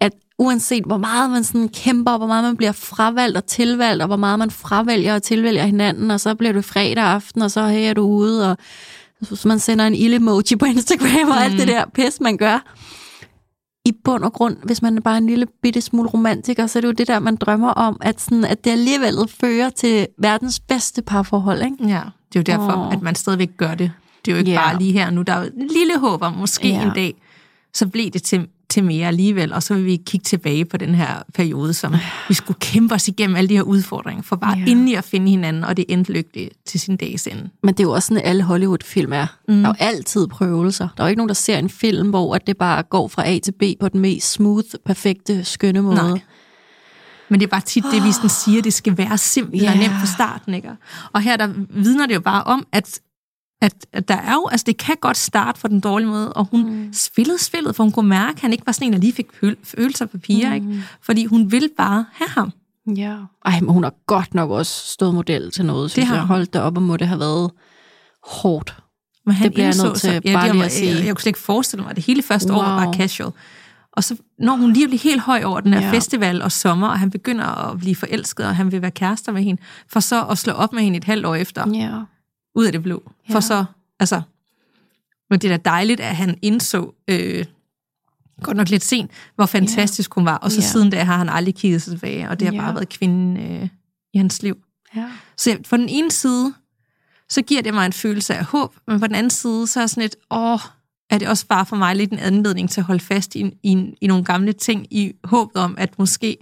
at 0.00 0.12
uanset 0.38 0.84
hvor 0.84 0.96
meget 0.96 1.30
man 1.30 1.44
sådan 1.44 1.68
kæmper, 1.68 2.18
hvor 2.18 2.26
meget 2.26 2.44
man 2.44 2.56
bliver 2.56 2.72
fravalgt 2.72 3.36
og 3.36 3.46
tilvalgt, 3.46 4.02
og 4.02 4.06
hvor 4.06 4.16
meget 4.16 4.38
man 4.38 4.50
fravælger 4.50 5.14
og 5.14 5.22
tilvælger 5.22 5.64
hinanden, 5.64 6.10
og 6.10 6.20
så 6.20 6.34
bliver 6.34 6.52
du 6.52 6.62
fredag 6.62 7.04
aften, 7.04 7.42
og 7.42 7.50
så 7.50 7.60
er 7.60 7.94
du 7.94 8.02
ude, 8.02 8.50
og 8.50 8.56
så 9.22 9.48
man 9.48 9.58
sender 9.58 9.86
en 9.86 9.94
ild-emoji 9.94 10.56
på 10.58 10.64
Instagram, 10.64 11.30
og 11.30 11.36
mm. 11.36 11.42
alt 11.42 11.58
det 11.58 11.68
der 11.68 11.84
pis, 11.94 12.20
man 12.20 12.36
gør. 12.36 12.74
I 13.84 13.92
bund 14.04 14.24
og 14.24 14.32
grund, 14.32 14.56
hvis 14.64 14.82
man 14.82 14.96
er 14.96 15.00
bare 15.00 15.18
en 15.18 15.26
lille 15.26 15.46
bitte 15.62 15.80
smule 15.80 16.08
romantiker, 16.08 16.66
så 16.66 16.78
er 16.78 16.80
det 16.80 16.88
jo 16.88 16.92
det 16.92 17.08
der, 17.08 17.18
man 17.18 17.36
drømmer 17.36 17.70
om, 17.70 17.96
at, 18.00 18.20
sådan, 18.20 18.44
at 18.44 18.64
det 18.64 18.70
alligevel 18.70 19.14
fører 19.28 19.70
til 19.70 20.06
verdens 20.18 20.60
bedste 20.60 21.02
parforhold, 21.02 21.62
ikke? 21.62 21.76
ja, 21.80 22.00
det 22.32 22.48
er 22.48 22.54
jo 22.54 22.58
derfor, 22.58 22.86
Åh. 22.86 22.92
at 22.92 23.02
man 23.02 23.14
stadigvæk 23.14 23.50
gør 23.56 23.74
det. 23.74 23.92
Det 24.24 24.30
er 24.30 24.32
jo 24.32 24.38
ikke 24.38 24.50
Ja. 24.50 24.56
bare 24.68 24.78
lige 24.78 24.92
her 24.92 25.10
nu. 25.10 25.22
Der 25.22 25.32
er 25.32 25.38
jo 25.44 25.50
en 25.56 25.66
lille 25.76 25.98
håb 25.98 26.22
om, 26.22 26.32
måske 26.32 26.68
Ja. 26.68 26.82
en 26.82 26.90
dag, 26.94 27.14
så 27.74 27.86
blev 27.86 28.10
det 28.10 28.22
til, 28.22 28.46
til 28.70 28.84
mere 28.84 29.06
alligevel, 29.08 29.52
og 29.52 29.62
så 29.62 29.74
vil 29.74 29.84
vi 29.84 29.96
kigge 30.06 30.24
tilbage 30.24 30.64
på 30.64 30.76
den 30.76 30.94
her 30.94 31.22
periode, 31.34 31.74
som 31.74 31.94
vi 32.28 32.34
skulle 32.34 32.58
kæmpe 32.60 32.94
os 32.94 33.08
igennem 33.08 33.36
alle 33.36 33.48
de 33.48 33.54
her 33.54 33.62
udfordringer, 33.62 34.22
for 34.22 34.36
bare 34.36 34.58
ja. 34.58 34.64
endelig 34.70 34.96
at 34.96 35.04
finde 35.04 35.30
hinanden, 35.30 35.64
og 35.64 35.76
det 35.76 35.84
endte 35.88 36.12
lykkeligt 36.12 36.52
til 36.66 36.80
sin 36.80 36.96
dags 36.96 37.26
ende. 37.26 37.48
Men 37.62 37.74
det 37.74 37.80
er 37.80 37.84
jo 37.84 37.92
også 37.92 38.06
sådan, 38.06 38.22
alle 38.24 38.42
Hollywood-film 38.42 39.12
er. 39.12 39.26
Mm. 39.48 39.54
Der 39.54 39.68
er 39.68 39.68
jo 39.68 39.74
altid 39.86 40.26
prøvelser. 40.26 40.88
Der 40.96 41.02
er 41.02 41.06
jo 41.06 41.08
ikke 41.08 41.18
nogen, 41.18 41.28
der 41.28 41.34
ser 41.34 41.58
en 41.58 41.70
film, 41.70 42.10
hvor 42.10 42.34
at 42.34 42.46
det 42.46 42.56
bare 42.56 42.82
går 42.82 43.08
fra 43.08 43.28
A 43.28 43.38
til 43.38 43.52
B 43.52 43.62
på 43.80 43.88
den 43.88 44.00
mest 44.00 44.30
smooth, 44.32 44.66
perfekte, 44.86 45.44
skønne 45.44 45.82
måde. 45.82 45.96
Nej. 45.96 46.20
Men 47.28 47.40
det 47.40 47.46
er 47.46 47.50
bare 47.50 47.60
tit 47.60 47.84
det, 47.92 48.04
vi 48.04 48.12
sådan 48.12 48.30
siger, 48.30 48.62
det 48.62 48.72
skal 48.72 48.98
være 48.98 49.18
simpelt 49.18 49.62
Ja. 49.62 49.70
og 49.72 49.76
nemt 49.78 49.92
fra 50.00 50.06
starten. 50.06 50.54
Ikke? 50.54 50.70
Og 51.12 51.20
her 51.20 51.36
der 51.36 51.48
vidner 51.70 52.06
det 52.06 52.14
jo 52.14 52.20
bare 52.20 52.44
om, 52.44 52.66
at, 52.72 53.00
at, 53.60 53.74
at 53.92 54.08
der 54.08 54.14
er 54.16 54.32
jo, 54.32 54.48
altså 54.48 54.64
det 54.64 54.76
kan 54.76 54.96
godt 55.00 55.16
starte 55.16 55.60
på 55.60 55.68
den 55.68 55.80
dårlige 55.80 56.08
måde, 56.08 56.32
og 56.32 56.44
hun 56.50 56.70
mm. 56.70 56.92
spillede 56.92 57.38
spillet, 57.44 57.76
for 57.76 57.82
hun 57.84 57.92
kunne 57.92 58.08
mærke, 58.08 58.34
at 58.36 58.40
han 58.40 58.52
ikke 58.52 58.66
var 58.66 58.72
sådan 58.72 58.86
en, 58.86 58.92
der 58.92 58.98
lige 58.98 59.12
fik 59.12 59.26
føl- 59.40 59.56
følelser 59.64 60.06
på 60.06 60.18
piger, 60.18 60.48
mm. 60.48 60.54
ikke? 60.54 60.84
fordi 61.02 61.24
hun 61.24 61.52
ville 61.52 61.68
bare 61.76 62.04
have 62.12 62.28
ham. 62.28 62.52
Ja. 62.96 63.16
Ej, 63.44 63.60
men 63.60 63.68
hun 63.72 63.82
har 63.82 63.94
godt 64.06 64.34
nok 64.34 64.50
også 64.50 64.86
stået 64.92 65.14
model 65.14 65.50
til 65.50 65.64
noget, 65.64 65.90
synes 65.90 66.08
har 66.08 66.14
jeg. 66.14 66.24
Holdt 66.24 66.52
det 66.52 66.60
op, 66.62 66.76
og 66.76 66.82
må 66.82 66.96
det 66.96 67.08
have 67.08 67.20
været 67.20 67.50
hårdt. 68.26 68.76
Men 69.26 69.34
han 69.34 69.44
Det 69.44 69.54
bliver 69.54 69.66
jeg 69.66 69.76
nødt 69.84 69.96
til 70.00 70.10
så- 70.24 70.32
bare 70.32 70.46
det 70.46 70.54
lige 70.54 70.64
at 70.64 70.72
sige. 70.72 70.90
Jeg, 70.96 71.04
jeg 71.06 71.14
kunne 71.14 71.20
slet 71.22 71.26
ikke 71.30 71.38
forestille 71.38 71.82
mig, 71.82 71.90
at 71.90 71.96
det 71.96 72.04
hele 72.04 72.22
første 72.22 72.52
år 72.52 72.62
var 72.62 72.76
Wow. 72.76 72.84
bare 72.84 72.94
casual. 72.94 73.30
Og 73.92 74.04
så 74.04 74.16
når 74.38 74.56
hun 74.56 74.72
lige 74.72 74.86
bliver 74.88 75.00
helt 75.00 75.20
høj 75.20 75.42
over 75.44 75.60
den 75.60 75.72
her 75.74 75.80
Ja. 75.80 75.86
ja. 75.86 75.92
festival 75.92 76.42
og 76.42 76.52
sommer, 76.52 76.88
og 76.88 76.98
han 76.98 77.10
begynder 77.10 77.44
at 77.70 77.78
blive 77.78 77.96
forelsket, 77.96 78.46
og 78.46 78.56
han 78.56 78.72
vil 78.72 78.82
være 78.82 78.90
kærester 78.90 79.32
med 79.32 79.42
hende, 79.42 79.62
for 79.88 80.00
så 80.00 80.24
at 80.24 80.38
slå 80.38 80.52
op 80.52 80.72
med 80.72 80.82
hende 80.82 80.96
et 80.96 81.04
halvt 81.04 81.26
år 81.26 81.34
efter. 81.34 81.70
Ja. 81.74 81.90
Ud 82.60 82.66
af 82.66 82.72
det 82.72 82.82
blå. 82.82 83.02
Ja. 83.06 83.12
Ja. 83.28 83.34
For 83.34 83.40
så, 83.40 83.64
altså, 84.00 84.22
men 85.30 85.38
det 85.40 85.50
er 85.52 85.56
da 85.56 85.62
dejligt, 85.70 86.00
at 86.00 86.16
han 86.16 86.38
indså, 86.42 86.94
øh, 87.08 87.44
godt 88.42 88.56
nok 88.56 88.68
lidt 88.68 88.84
sent, 88.84 89.10
hvor 89.34 89.46
fantastisk 89.46 90.14
hun 90.14 90.24
var. 90.24 90.36
Og 90.36 90.50
så 90.52 90.60
Ja. 90.60 90.66
siden 90.66 90.90
da 90.90 91.04
har 91.04 91.16
han 91.16 91.28
aldrig 91.28 91.54
kigget 91.54 91.82
sig 91.82 91.92
tilbage, 91.92 92.28
og 92.28 92.40
det 92.40 92.48
har 92.48 92.54
Ja. 92.54 92.60
bare 92.60 92.74
været 92.74 92.88
kvinden 92.88 93.36
øh, 93.36 93.68
i 94.14 94.18
hans 94.18 94.42
liv. 94.42 94.56
ja. 94.96 95.10
Så 95.36 95.58
på 95.70 95.76
den 95.76 95.88
ene 95.88 96.10
side, 96.10 96.54
så 97.28 97.42
giver 97.42 97.62
det 97.62 97.74
mig 97.74 97.86
en 97.86 97.92
følelse 97.92 98.34
af 98.34 98.44
håb, 98.44 98.74
men 98.86 99.00
på 99.00 99.06
den 99.06 99.14
anden 99.14 99.30
side, 99.30 99.66
så 99.66 99.80
er 99.80 99.86
sådan 99.86 100.00
lidt, 100.02 100.16
åh, 100.30 100.58
er 101.10 101.18
det 101.18 101.28
også 101.28 101.46
bare 101.46 101.66
for 101.66 101.76
mig 101.76 101.96
lidt 101.96 102.12
en 102.12 102.18
anledning 102.18 102.70
til 102.70 102.80
at 102.80 102.84
holde 102.84 103.00
fast 103.00 103.34
i, 103.34 103.50
i, 103.62 103.94
i 104.00 104.06
nogle 104.06 104.24
gamle 104.24 104.52
ting, 104.52 104.86
i 104.90 105.12
håbet 105.24 105.56
om, 105.62 105.74
at 105.78 105.98
måske 105.98 106.36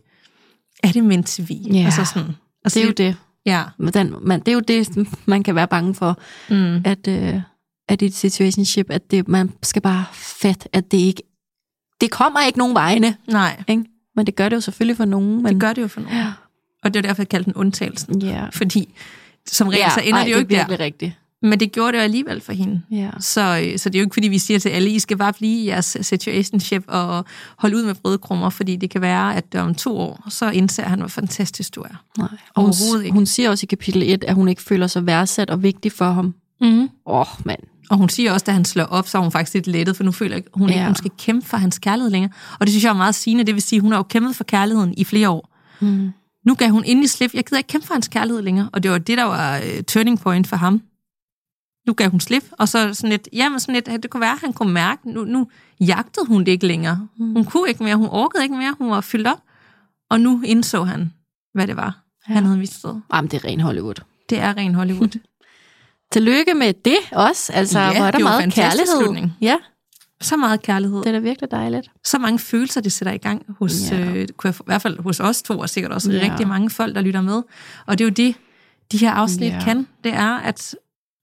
er 0.83 0.92
det 0.92 1.04
ment 1.04 1.26
til 1.26 1.48
vi. 1.48 1.54
Ja. 1.54 1.85
Altså 1.85 2.04
sådan, 2.04 2.33
altså 2.64 2.78
Det 2.78 2.83
er 2.83 2.87
jo 2.88 2.92
det. 2.92 3.16
Ja. 3.46 3.64
Men 3.79 3.94
Den, 3.94 4.14
man, 4.22 4.40
det 4.40 4.48
er 4.48 4.53
jo 4.53 4.61
det, 4.61 5.09
man 5.27 5.42
kan 5.42 5.55
være 5.55 5.68
bange 5.68 5.94
for, 5.94 6.18
Mm. 6.51 6.83
at, 6.85 7.09
øh, 7.09 7.40
at 7.88 8.03
i 8.03 8.07
et 8.07 8.14
situationship, 8.14 8.90
at 8.90 9.11
det, 9.11 9.29
man 9.29 9.53
skal 9.62 9.83
bare 9.83 10.05
fat, 10.12 10.68
at 10.72 10.90
det 10.92 10.98
ikke, 10.98 11.22
det 12.01 12.11
kommer 12.11 12.40
ikke 12.46 12.59
nogen 12.59 12.74
vegne, 12.74 13.16
Nej, 13.29 13.62
ikke? 13.68 13.85
Men 14.16 14.27
det 14.27 14.37
gør 14.37 14.48
det 14.48 14.57
jo 14.57 14.61
selvfølgelig 14.61 14.96
for 14.96 15.05
nogen. 15.05 15.42
Men, 15.42 15.53
det 15.53 15.61
gør 15.61 15.72
det 15.72 15.83
jo 15.83 15.88
for 15.88 16.01
nogen. 16.01 16.16
Ja. 16.16 16.33
Og 16.85 16.94
det 16.94 16.98
er 16.98 17.09
derfor, 17.09 17.22
jeg 17.22 17.29
kaldte 17.29 17.44
den 17.44 17.55
undtagelsen. 17.55 18.22
Ja. 18.22 18.46
Fordi 18.53 18.94
som 19.46 19.68
regel, 19.68 19.90
så 19.94 20.01
ender 20.01 20.18
ej, 20.18 20.24
det 20.24 20.33
jo 20.33 20.38
ikke 20.38 20.48
det 20.48 20.55
er 20.57 20.61
der. 20.61 20.68
virkelig 20.68 20.85
rigtigt. 20.87 21.12
Men 21.42 21.61
det 21.61 21.72
gjorde 21.72 21.92
det 21.92 21.98
jo 21.98 22.03
alligevel 22.03 22.40
for 22.40 22.53
hende. 22.53 22.83
Ja. 22.90 23.11
Så, 23.20 23.40
øh, 23.64 23.79
så 23.79 23.88
det 23.88 23.94
er 23.94 24.01
jo 24.01 24.05
ikke, 24.07 24.14
fordi 24.14 24.29
vi 24.29 24.38
siger 24.38 24.59
til 24.59 24.68
alle, 24.68 24.90
I 24.90 24.98
skal 24.98 25.16
bare 25.16 25.33
blive 25.33 25.62
i 25.62 25.66
jeres 25.66 25.96
situationship 26.01 26.85
og 26.87 27.24
holde 27.59 27.77
ud 27.77 27.85
med 27.85 27.94
brødkrummer, 27.94 28.51
fordi 28.51 28.77
det 28.77 28.90
kan 28.90 29.01
være, 29.01 29.37
at 29.37 29.55
om 29.55 29.74
to 29.74 29.98
år, 29.98 30.24
så 30.29 30.51
indser 30.51 30.83
han, 30.83 30.98
hvor 30.98 31.09
fantastisk 31.09 31.74
du 31.74 31.81
er. 31.83 32.03
Nej. 32.18 32.29
Og 32.55 32.62
hun, 32.62 33.03
ikke. 33.03 33.12
hun 33.14 33.27
siger 33.27 33.51
også 33.51 33.64
i 33.64 33.66
kapitel 33.70 34.03
1, 34.03 34.24
at 34.24 34.35
hun 34.35 34.48
ikke 34.48 34.62
føler 34.62 34.87
sig 34.87 35.07
værdsat 35.07 35.51
og 35.51 35.62
vigtig 35.62 35.92
for 35.92 36.11
ham. 36.11 36.35
Mm. 36.61 36.81
Åh, 36.81 36.88
oh, 37.07 37.27
mand. 37.44 37.61
Og 37.90 37.96
hun 37.96 38.09
siger 38.09 38.33
også, 38.33 38.44
da 38.44 38.53
han 38.53 38.64
slår 38.64 38.85
op, 38.85 39.09
så 39.09 39.18
er 39.18 39.22
hun 39.22 39.33
faktisk 39.33 39.55
lidt 39.55 39.66
lettet, 39.66 39.96
for 39.96 40.05
nu 40.05 40.12
føler 40.12 40.37
jeg, 40.37 40.44
hun 40.55 40.68
ikke, 40.68 40.81
Ja. 40.81 40.87
hun 40.87 40.94
skal 40.94 41.11
kæmpe 41.18 41.46
for 41.46 41.57
hans 41.57 41.79
kærlighed 41.79 42.11
længere. 42.11 42.33
Og 42.61 42.66
det 42.66 42.72
synes 42.72 42.85
jeg 42.85 42.90
er 42.90 42.94
meget 42.94 43.14
sigende. 43.14 43.44
Det 43.44 43.55
vil 43.55 43.62
sige, 43.62 43.81
hun 43.81 43.92
har 43.92 43.98
jo 43.98 44.03
kæmpet 44.03 44.37
for 44.37 44.44
kærligheden 44.44 44.94
i 44.96 45.05
flere 45.05 45.31
år. 45.31 45.55
Mm. 45.81 46.11
Nu 46.46 46.55
gav 46.55 46.70
hun 46.70 46.85
endelig 46.87 47.11
slip. 47.11 47.35
Jeg 47.35 47.44
gider 47.44 47.57
ikke 47.59 47.68
kæmpe 47.68 47.87
for 47.87 47.94
hans 47.94 48.09
kærlighed 48.09 48.42
længere. 48.42 48.68
Og 48.72 48.83
det 48.83 48.90
var 48.90 48.98
det, 48.98 49.18
der 49.18 49.24
var 49.24 49.59
uh, 49.59 49.83
turning 49.87 50.20
point 50.20 50.46
for 50.46 50.57
ham. 50.57 50.83
Nu 51.88 51.94
gav 51.94 52.11
hun 52.11 52.20
slip, 52.20 52.44
og 52.59 52.68
så 52.68 52.94
sådan 52.94 53.11
lidt, 53.11 53.29
jamen 53.33 53.61
sådan 53.61 53.74
lidt, 53.74 54.03
det 54.03 54.11
kunne 54.11 54.20
være, 54.20 54.33
at 54.33 54.40
han 54.40 54.53
kunne 54.53 54.72
mærke, 54.72 55.11
nu, 55.12 55.24
nu 55.24 55.46
jagtede 55.81 56.27
hun 56.27 56.40
det 56.44 56.53
ikke 56.53 56.66
længere. 56.66 57.09
Hun 57.18 57.44
kunne 57.44 57.68
ikke 57.68 57.83
mere, 57.85 57.96
hun 57.96 58.09
orkede 58.11 58.42
ikke 58.42 58.55
mere, 58.57 58.74
hun 58.79 58.90
var 58.90 59.01
fyldt 59.01 59.27
op. 59.27 59.38
Og 60.11 60.20
nu 60.20 60.42
indså 60.44 60.85
han, 60.85 61.12
hvad 61.55 61.66
det 61.66 61.77
var, 61.77 61.98
ja. 62.29 62.35
han 62.35 62.44
havde 62.44 62.59
mistet. 62.59 63.03
Jamen, 63.14 63.31
det 63.31 63.37
er 63.37 63.48
ren 63.48 63.61
Hollywood. 63.61 63.94
Det 64.31 64.38
er 64.38 64.57
ren 64.57 64.74
Hollywood. 64.74 65.18
Tillykke 66.12 66.55
med 66.55 66.72
det 66.85 66.96
også. 67.12 67.53
Altså, 67.53 67.79
Ja, 67.81 67.96
hvor 67.96 68.07
er 68.07 68.11
der 68.11 68.18
meget 68.18 68.53
kærlighed. 68.53 69.01
slutning. 69.03 69.33
Ja, 69.40 69.57
Så 70.20 70.37
meget 70.37 70.62
kærlighed. 70.62 70.98
det 70.98 71.07
er 71.07 71.12
da 71.12 71.18
virkelig 71.18 71.51
dejligt. 71.51 71.90
så 72.05 72.18
mange 72.18 72.38
følelser, 72.38 72.81
det 72.81 72.92
sætter 72.92 73.12
i 73.12 73.18
gang 73.18 73.42
hos, 73.59 73.90
Ja. 73.90 74.01
øh, 74.01 74.22
i 74.44 74.51
hvert 74.66 74.83
fald 74.83 74.98
hos 75.03 75.20
os 75.20 75.42
to, 75.42 75.59
og 75.59 75.68
sikkert 75.70 75.92
også 75.92 76.12
Ja. 76.12 76.31
rigtig 76.31 76.48
mange 76.48 76.70
folk, 76.70 76.94
der 76.94 77.01
lytter 77.01 77.20
med. 77.20 77.42
Og 77.87 77.98
det 77.98 78.05
er 78.05 78.09
jo 78.09 78.12
det, 78.14 78.35
de 78.92 78.98
her 78.98 79.12
afsnit 79.12 79.53
ja. 79.53 79.61
kan. 79.64 79.87
Det 80.05 80.12
er, 80.14 80.37
at 80.38 80.74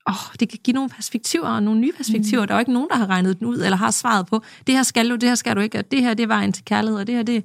åh, 0.10 0.36
det 0.40 0.50
kan 0.50 0.60
give 0.64 0.74
nogle 0.74 0.90
perspektiver, 0.90 1.48
og 1.48 1.64
nogle 1.64 1.80
nye 1.80 1.92
perspektiver. 1.98 2.42
Mm. 2.42 2.48
Der 2.48 2.54
er 2.54 2.58
jo 2.58 2.60
ikke 2.60 2.74
nogen, 2.74 2.90
der 2.90 2.96
har 2.96 3.08
regnet 3.08 3.40
den 3.40 3.48
ud, 3.48 3.58
eller 3.58 3.78
har 3.78 3.92
svaret 3.92 4.26
på, 4.26 4.42
det 4.68 4.76
her 4.76 4.84
skal 4.84 5.10
du, 5.10 5.16
det 5.16 5.30
her 5.30 5.36
skal 5.36 5.56
du 5.56 5.62
ikke, 5.62 5.80
og 5.80 5.92
det 5.92 6.02
her, 6.02 6.14
det 6.14 6.24
er 6.24 6.28
vejen 6.28 6.54
til 6.54 6.66
kærlighed, 6.66 7.00
og 7.00 7.08
det 7.08 7.16
her, 7.16 7.24
det, 7.24 7.44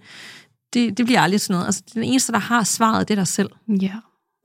det, 0.72 0.98
det 0.98 1.06
bliver 1.06 1.20
aldrig 1.20 1.40
sådan 1.40 1.54
noget. 1.54 1.66
Altså, 1.66 1.82
den 1.94 2.04
eneste, 2.04 2.32
der 2.32 2.38
har 2.38 2.64
svaret, 2.64 3.08
det 3.08 3.14
er 3.14 3.20
dig 3.20 3.26
selv. 3.26 3.50
Ja. 3.68 3.94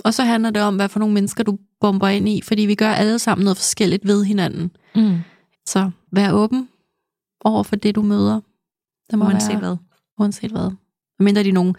Og 0.03 0.13
så 0.13 0.23
handler 0.23 0.49
det 0.49 0.61
om, 0.61 0.75
hvad 0.75 0.89
for 0.89 0.99
nogle 0.99 1.13
mennesker 1.13 1.43
du 1.43 1.57
bomber 1.79 2.07
ind 2.07 2.29
i, 2.29 2.41
fordi 2.41 2.61
vi 2.61 2.75
gør 2.75 2.91
alle 2.91 3.19
sammen 3.19 3.43
noget 3.43 3.57
forskelligt 3.57 4.07
ved 4.07 4.23
hinanden. 4.23 4.71
Mm. 4.95 5.17
Så 5.65 5.91
vær 6.11 6.31
åben 6.31 6.69
over 7.45 7.63
for 7.63 7.75
det, 7.75 7.95
du 7.95 8.01
møder. 8.01 8.41
Det 9.11 9.19
må 9.19 9.25
Uanset 9.25 9.49
være, 9.49 9.59
hvad. 9.59 9.75
Uanset 10.19 10.51
hvad. 10.51 10.71
Mindre 11.19 11.43
de 11.43 11.49
er 11.49 11.53
nogle 11.53 11.73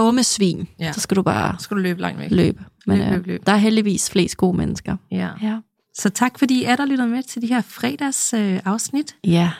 dumme 0.00 0.22
svin, 0.24 0.68
ja. 0.80 0.92
Så 0.92 1.00
skal 1.00 1.16
du 1.16 1.22
bare 1.22 1.54
Så 1.58 1.62
skal 1.64 1.76
du 1.76 1.82
løbe 1.82 2.00
langt 2.00 2.18
væk. 2.20 2.30
løbe. 2.30 2.64
Men 2.86 2.98
Løb, 2.98 3.06
øh, 3.06 3.12
løb, 3.12 3.26
løb. 3.26 3.46
der 3.46 3.52
er 3.52 3.56
heldigvis 3.56 4.10
flest 4.10 4.36
gode 4.36 4.56
mennesker. 4.56 4.96
Ja. 5.10 5.28
Ja. 5.42 5.56
Så 5.94 6.10
tak, 6.10 6.38
fordi 6.38 6.60
I 6.60 6.64
er 6.64 6.76
der 6.76 6.86
lytter 6.86 7.06
med 7.06 7.22
til 7.22 7.42
de 7.42 7.46
her 7.46 7.62
fredags 7.62 8.34
øh, 8.34 8.60
afsnit. 8.64 9.16
Ja. 9.24 9.50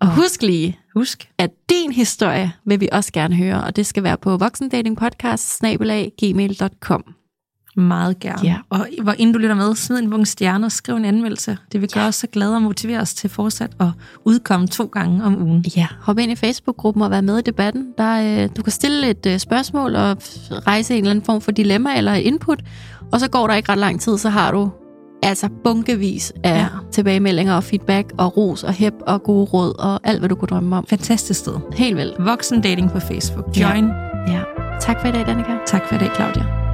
Og 0.00 0.14
husk 0.14 0.42
lige, 0.42 0.78
Husk, 0.94 1.28
at 1.38 1.50
din 1.70 1.92
historie 1.92 2.52
vil 2.66 2.80
vi 2.80 2.88
også 2.92 3.12
gerne 3.12 3.36
høre, 3.36 3.64
og 3.64 3.76
det 3.76 3.86
skal 3.86 4.02
være 4.02 4.16
på 4.16 4.36
voksendatingpodcast. 4.36 5.62
Meget 7.76 8.20
gerne. 8.20 8.42
Ja. 8.42 8.56
Og 8.70 8.86
hvor 9.02 9.12
inden 9.18 9.32
du 9.32 9.38
lytter 9.38 9.54
med, 9.54 9.74
smid 9.74 9.98
en 9.98 10.10
bunke 10.10 10.26
stjerner, 10.26 10.68
skriv 10.68 10.94
en 10.94 11.04
anmeldelse. 11.04 11.58
Det 11.72 11.80
vil 11.80 11.90
gøre 11.90 12.06
os 12.06 12.14
så 12.14 12.26
glade 12.26 12.54
og 12.54 12.62
motivere 12.62 13.00
os 13.00 13.14
til 13.14 13.30
fortsat 13.30 13.70
at 13.80 13.86
udkomme 14.24 14.66
to 14.66 14.84
gange 14.84 15.24
om 15.24 15.42
ugen. 15.42 15.64
Ja, 15.76 15.86
hop 16.00 16.18
ind 16.18 16.32
i 16.32 16.36
Facebook-gruppen 16.36 17.02
og 17.02 17.10
vær 17.10 17.20
med 17.20 17.38
i 17.38 17.42
debatten. 17.42 17.86
Der, 17.98 18.42
øh, 18.44 18.48
du 18.56 18.62
kan 18.62 18.72
stille 18.72 19.10
et 19.10 19.26
øh, 19.26 19.38
spørgsmål 19.38 19.96
og 19.96 20.16
rejse 20.50 20.94
en 20.94 20.98
eller 20.98 21.10
anden 21.10 21.24
form 21.24 21.40
for 21.40 21.50
dilemma 21.50 21.96
eller 21.96 22.14
input, 22.14 22.62
og 23.12 23.20
så 23.20 23.30
går 23.30 23.46
der 23.46 23.54
ikke 23.54 23.72
ret 23.72 23.78
lang 23.78 24.00
tid, 24.00 24.18
så 24.18 24.28
har 24.28 24.50
du 24.50 24.70
altså 25.22 25.48
bunkevis 25.64 26.32
af 26.44 26.58
ja. 26.58 26.66
Tilbagemeldinger 26.92 27.54
og 27.54 27.64
feedback 27.64 28.12
og 28.18 28.36
ros 28.36 28.64
og 28.64 28.72
hæb 28.72 28.94
og 29.00 29.22
gode 29.22 29.44
råd 29.44 29.78
og 29.78 30.00
alt, 30.04 30.18
hvad 30.18 30.28
du 30.28 30.34
kunne 30.34 30.48
drømme 30.48 30.76
om. 30.76 30.86
Fantastisk 30.86 31.40
sted. 31.40 31.54
Helt 31.72 31.96
vildt. 31.96 32.24
Voksen 32.24 32.60
dating 32.60 32.90
på 32.90 33.00
Facebook. 33.00 33.56
Join. 33.56 33.86
Ja. 33.86 34.32
Ja. 34.32 34.40
Tak 34.80 35.00
for 35.00 35.08
i 35.08 35.12
dag, 35.12 35.26
Danika. 35.26 35.52
Tak 35.66 35.88
for 35.88 35.94
i 35.94 35.98
dag, 35.98 36.10
Claudia. 36.16 36.65